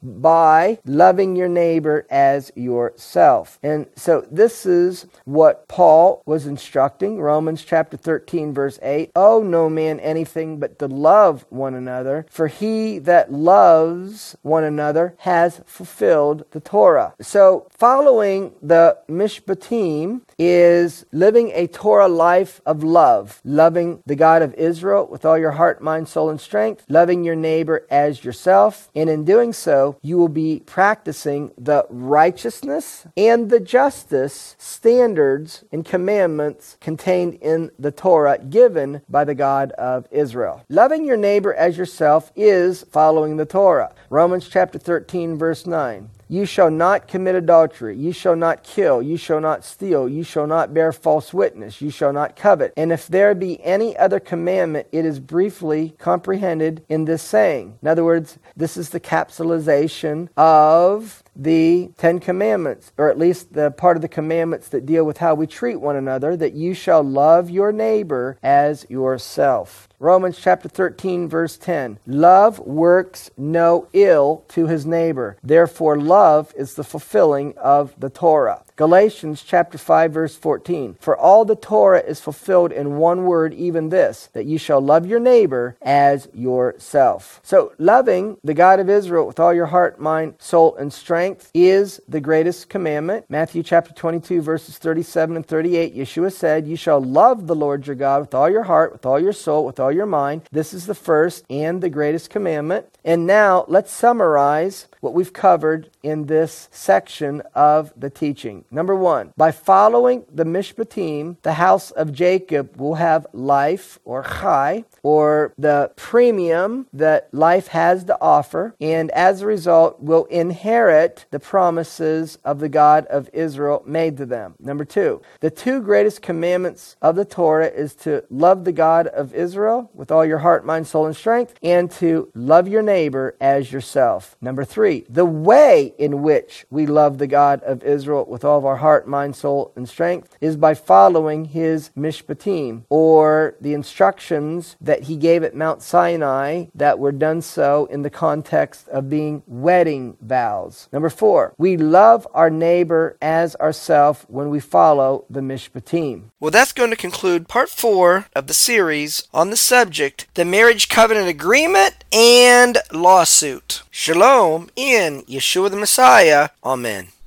by 0.01 0.79
loving 0.85 1.35
your 1.35 1.49
neighbor 1.49 2.05
as 2.09 2.51
yourself. 2.55 3.57
And 3.63 3.87
so 3.95 4.27
this 4.29 4.65
is 4.65 5.05
what 5.23 5.67
Paul 5.67 6.21
was 6.25 6.45
instructing, 6.45 7.21
Romans 7.21 7.63
chapter 7.63 7.95
13 7.95 8.53
verse 8.53 8.77
8. 8.81 9.11
Oh 9.15 9.41
no 9.41 9.69
man 9.69 9.92
anything 9.99 10.59
but 10.59 10.79
to 10.79 10.87
love 10.87 11.45
one 11.49 11.73
another, 11.73 12.25
for 12.29 12.47
he 12.47 12.99
that 12.99 13.31
loves 13.31 14.35
one 14.41 14.63
another 14.63 15.15
has 15.19 15.61
fulfilled 15.65 16.45
the 16.51 16.59
Torah. 16.59 17.13
So 17.21 17.67
following 17.71 18.53
the 18.61 18.97
mishpatim 19.09 20.21
is 20.37 21.05
living 21.11 21.51
a 21.53 21.67
Torah 21.67 22.07
life 22.07 22.61
of 22.65 22.83
love, 22.83 23.41
loving 23.43 24.01
the 24.05 24.15
God 24.15 24.41
of 24.41 24.53
Israel 24.55 25.07
with 25.07 25.25
all 25.25 25.37
your 25.37 25.51
heart, 25.51 25.81
mind, 25.81 26.07
soul, 26.07 26.29
and 26.29 26.39
strength, 26.39 26.85
loving 26.89 27.23
your 27.23 27.35
neighbor 27.35 27.85
as 27.89 28.23
yourself. 28.23 28.89
And 28.95 29.09
in 29.09 29.25
doing 29.25 29.53
so, 29.53 29.97
you 30.01 30.17
will 30.17 30.29
be 30.29 30.61
practicing 30.65 31.51
the 31.57 31.85
righteousness 31.89 33.05
and 33.15 33.49
the 33.49 33.59
justice 33.59 34.55
standards 34.57 35.63
and 35.71 35.85
commandments 35.85 36.77
contained 36.81 37.35
in 37.35 37.71
the 37.77 37.91
Torah 37.91 38.37
given 38.37 39.01
by 39.09 39.23
the 39.23 39.35
God 39.35 39.71
of 39.83 40.07
Israel. 40.11 40.63
Loving 40.69 41.03
your 41.03 41.17
neighbor 41.17 41.53
as 41.53 41.77
yourself 41.77 42.31
is 42.37 42.83
following 42.83 43.35
the 43.35 43.45
Torah. 43.45 43.93
Romans 44.09 44.47
chapter 44.47 44.79
13, 44.79 45.37
verse 45.37 45.67
9. 45.67 46.09
You 46.27 46.45
shall 46.45 46.71
not 46.71 47.07
commit 47.07 47.35
adultery. 47.35 47.95
You 47.97 48.11
shall 48.11 48.35
not 48.35 48.63
kill. 48.63 49.01
You 49.01 49.17
shall 49.17 49.39
not 49.39 49.63
steal. 49.63 50.07
You 50.07 50.23
shall 50.23 50.47
not 50.47 50.73
bear 50.73 50.91
false 50.91 51.33
witness. 51.33 51.81
You 51.81 51.89
shall 51.89 52.13
not 52.13 52.35
covet. 52.35 52.73
And 52.75 52.91
if 52.91 53.07
there 53.07 53.35
be 53.35 53.63
any 53.63 53.95
other 53.97 54.19
commandment, 54.19 54.87
it 54.91 55.05
is 55.05 55.19
briefly 55.19 55.95
comprehended 55.99 56.83
in 56.89 57.05
this 57.05 57.21
saying. 57.21 57.77
In 57.81 57.87
other 57.87 58.03
words, 58.03 58.37
this 58.55 58.77
is 58.77 58.89
the 58.89 58.99
capsulization 58.99 60.29
of 60.37 61.23
the 61.35 61.89
Ten 61.97 62.19
Commandments, 62.19 62.91
or 62.97 63.09
at 63.09 63.17
least 63.17 63.53
the 63.53 63.71
part 63.71 63.97
of 63.97 64.01
the 64.01 64.07
commandments 64.07 64.69
that 64.69 64.85
deal 64.85 65.03
with 65.03 65.17
how 65.17 65.33
we 65.33 65.47
treat 65.47 65.77
one 65.77 65.95
another, 65.95 66.37
that 66.37 66.53
you 66.53 66.73
shall 66.75 67.01
love 67.01 67.49
your 67.49 67.71
neighbor 67.71 68.37
as 68.43 68.85
yourself. 68.89 69.89
Romans 70.03 70.37
chapter 70.37 70.67
13, 70.67 71.29
verse 71.29 71.55
10. 71.55 71.97
Love 72.05 72.59
works 72.59 73.31
no 73.37 73.87
ill 73.93 74.43
to 74.49 74.67
his 74.67 74.85
neighbor. 74.85 75.37
Therefore, 75.41 75.97
love 75.97 76.53
is 76.57 76.73
the 76.73 76.83
fulfilling 76.83 77.57
of 77.57 77.97
the 77.97 78.09
Torah. 78.09 78.65
Galatians 78.75 79.43
chapter 79.43 79.77
5 79.77 80.11
verse 80.11 80.35
14. 80.35 80.97
For 80.99 81.15
all 81.15 81.45
the 81.45 81.55
Torah 81.55 81.99
is 81.99 82.19
fulfilled 82.19 82.71
in 82.71 82.97
one 82.97 83.25
word, 83.25 83.53
even 83.53 83.89
this, 83.89 84.29
that 84.33 84.45
you 84.45 84.57
shall 84.57 84.81
love 84.81 85.05
your 85.05 85.19
neighbor 85.19 85.77
as 85.81 86.27
yourself. 86.33 87.39
So 87.43 87.73
loving 87.77 88.37
the 88.43 88.55
God 88.55 88.79
of 88.79 88.89
Israel 88.89 89.27
with 89.27 89.39
all 89.39 89.53
your 89.53 89.67
heart, 89.67 89.99
mind, 89.99 90.35
soul, 90.39 90.75
and 90.75 90.91
strength 90.91 91.51
is 91.53 92.01
the 92.07 92.19
greatest 92.19 92.67
commandment. 92.69 93.25
Matthew 93.29 93.61
chapter 93.61 93.93
22 93.93 94.41
verses 94.41 94.79
37 94.79 95.35
and 95.35 95.45
38, 95.45 95.95
Yeshua 95.95 96.31
said, 96.31 96.67
You 96.67 96.75
shall 96.75 97.01
love 97.01 97.45
the 97.45 97.55
Lord 97.55 97.85
your 97.85 97.95
God 97.95 98.21
with 98.21 98.33
all 98.33 98.49
your 98.49 98.63
heart, 98.63 98.91
with 98.91 99.05
all 99.05 99.19
your 99.19 99.33
soul, 99.33 99.65
with 99.65 99.79
all 99.79 99.91
your 99.91 100.07
mind. 100.07 100.43
This 100.51 100.73
is 100.73 100.87
the 100.87 100.95
first 100.95 101.45
and 101.49 101.79
the 101.79 101.89
greatest 101.89 102.31
commandment. 102.31 102.87
And 103.05 103.27
now 103.27 103.65
let's 103.67 103.91
summarize 103.91 104.87
what 105.01 105.13
we've 105.13 105.33
covered 105.33 105.89
in 106.01 106.25
this 106.27 106.69
section 106.71 107.41
of 107.53 107.91
the 107.97 108.09
teaching. 108.09 108.62
Number 108.71 108.95
one, 108.95 109.33
by 109.37 109.51
following 109.51 110.25
the 110.33 110.45
Mishpatim, 110.45 111.37
the 111.41 111.53
house 111.53 111.91
of 111.91 112.13
Jacob 112.13 112.77
will 112.77 112.95
have 112.95 113.27
life 113.33 113.99
or 114.03 114.23
chai, 114.23 114.85
or 115.03 115.53
the 115.57 115.91
premium 115.95 116.87
that 116.93 117.33
life 117.33 117.67
has 117.67 118.03
to 118.05 118.17
offer, 118.21 118.75
and 118.79 119.11
as 119.11 119.41
a 119.41 119.47
result 119.47 119.99
will 120.01 120.25
inherit 120.25 121.25
the 121.31 121.39
promises 121.39 122.37
of 122.43 122.59
the 122.59 122.69
God 122.69 123.05
of 123.07 123.29
Israel 123.33 123.83
made 123.85 124.17
to 124.17 124.25
them. 124.25 124.55
Number 124.59 124.85
two, 124.85 125.21
the 125.39 125.51
two 125.51 125.81
greatest 125.81 126.21
commandments 126.21 126.95
of 127.01 127.15
the 127.15 127.25
Torah 127.25 127.67
is 127.67 127.95
to 127.95 128.23
love 128.29 128.63
the 128.63 128.71
God 128.71 129.07
of 129.07 129.33
Israel 129.33 129.89
with 129.93 130.11
all 130.11 130.25
your 130.25 130.39
heart, 130.39 130.65
mind, 130.65 130.87
soul, 130.87 131.05
and 131.05 131.15
strength, 131.15 131.55
and 131.61 131.91
to 131.91 132.31
love 132.33 132.67
your 132.67 132.81
neighbor 132.81 133.35
as 133.41 133.71
yourself. 133.71 134.35
Number 134.41 134.63
three, 134.63 135.05
the 135.09 135.25
way 135.25 135.93
in 135.97 136.21
which 136.21 136.65
we 136.69 136.85
love 136.85 137.17
the 137.17 137.27
God 137.27 137.61
of 137.63 137.83
Israel 137.83 138.25
with 138.27 138.45
all 138.45 138.52
of 138.57 138.65
our 138.65 138.77
heart, 138.77 139.07
mind, 139.07 139.35
soul, 139.35 139.71
and 139.75 139.87
strength 139.87 140.37
is 140.41 140.55
by 140.55 140.73
following 140.73 141.45
his 141.45 141.89
mishpatim, 141.97 142.83
or 142.89 143.55
the 143.61 143.73
instructions 143.73 144.75
that 144.81 145.03
he 145.03 145.15
gave 145.15 145.43
at 145.43 145.55
Mount 145.55 145.81
Sinai 145.81 146.65
that 146.75 146.99
were 146.99 147.11
done 147.11 147.41
so 147.41 147.85
in 147.85 148.01
the 148.01 148.09
context 148.09 148.87
of 148.89 149.09
being 149.09 149.43
wedding 149.47 150.17
vows. 150.21 150.87
Number 150.91 151.09
four, 151.09 151.53
we 151.57 151.77
love 151.77 152.27
our 152.33 152.49
neighbor 152.49 153.17
as 153.21 153.55
ourselves 153.57 154.25
when 154.27 154.49
we 154.49 154.59
follow 154.59 155.25
the 155.29 155.41
Mishpatim. 155.41 156.29
Well, 156.39 156.51
that's 156.51 156.73
going 156.73 156.89
to 156.89 156.95
conclude 156.95 157.47
part 157.47 157.69
four 157.69 158.27
of 158.35 158.47
the 158.47 158.53
series 158.53 159.27
on 159.33 159.49
the 159.49 159.57
subject 159.57 160.27
the 160.33 160.45
marriage 160.45 160.89
covenant 160.89 161.27
agreement 161.27 162.03
and 162.11 162.77
lawsuit. 162.91 163.83
Shalom 163.91 164.69
in 164.75 165.21
Yeshua 165.23 165.69
the 165.69 165.77
Messiah. 165.77 166.49
Amen. 166.63 167.07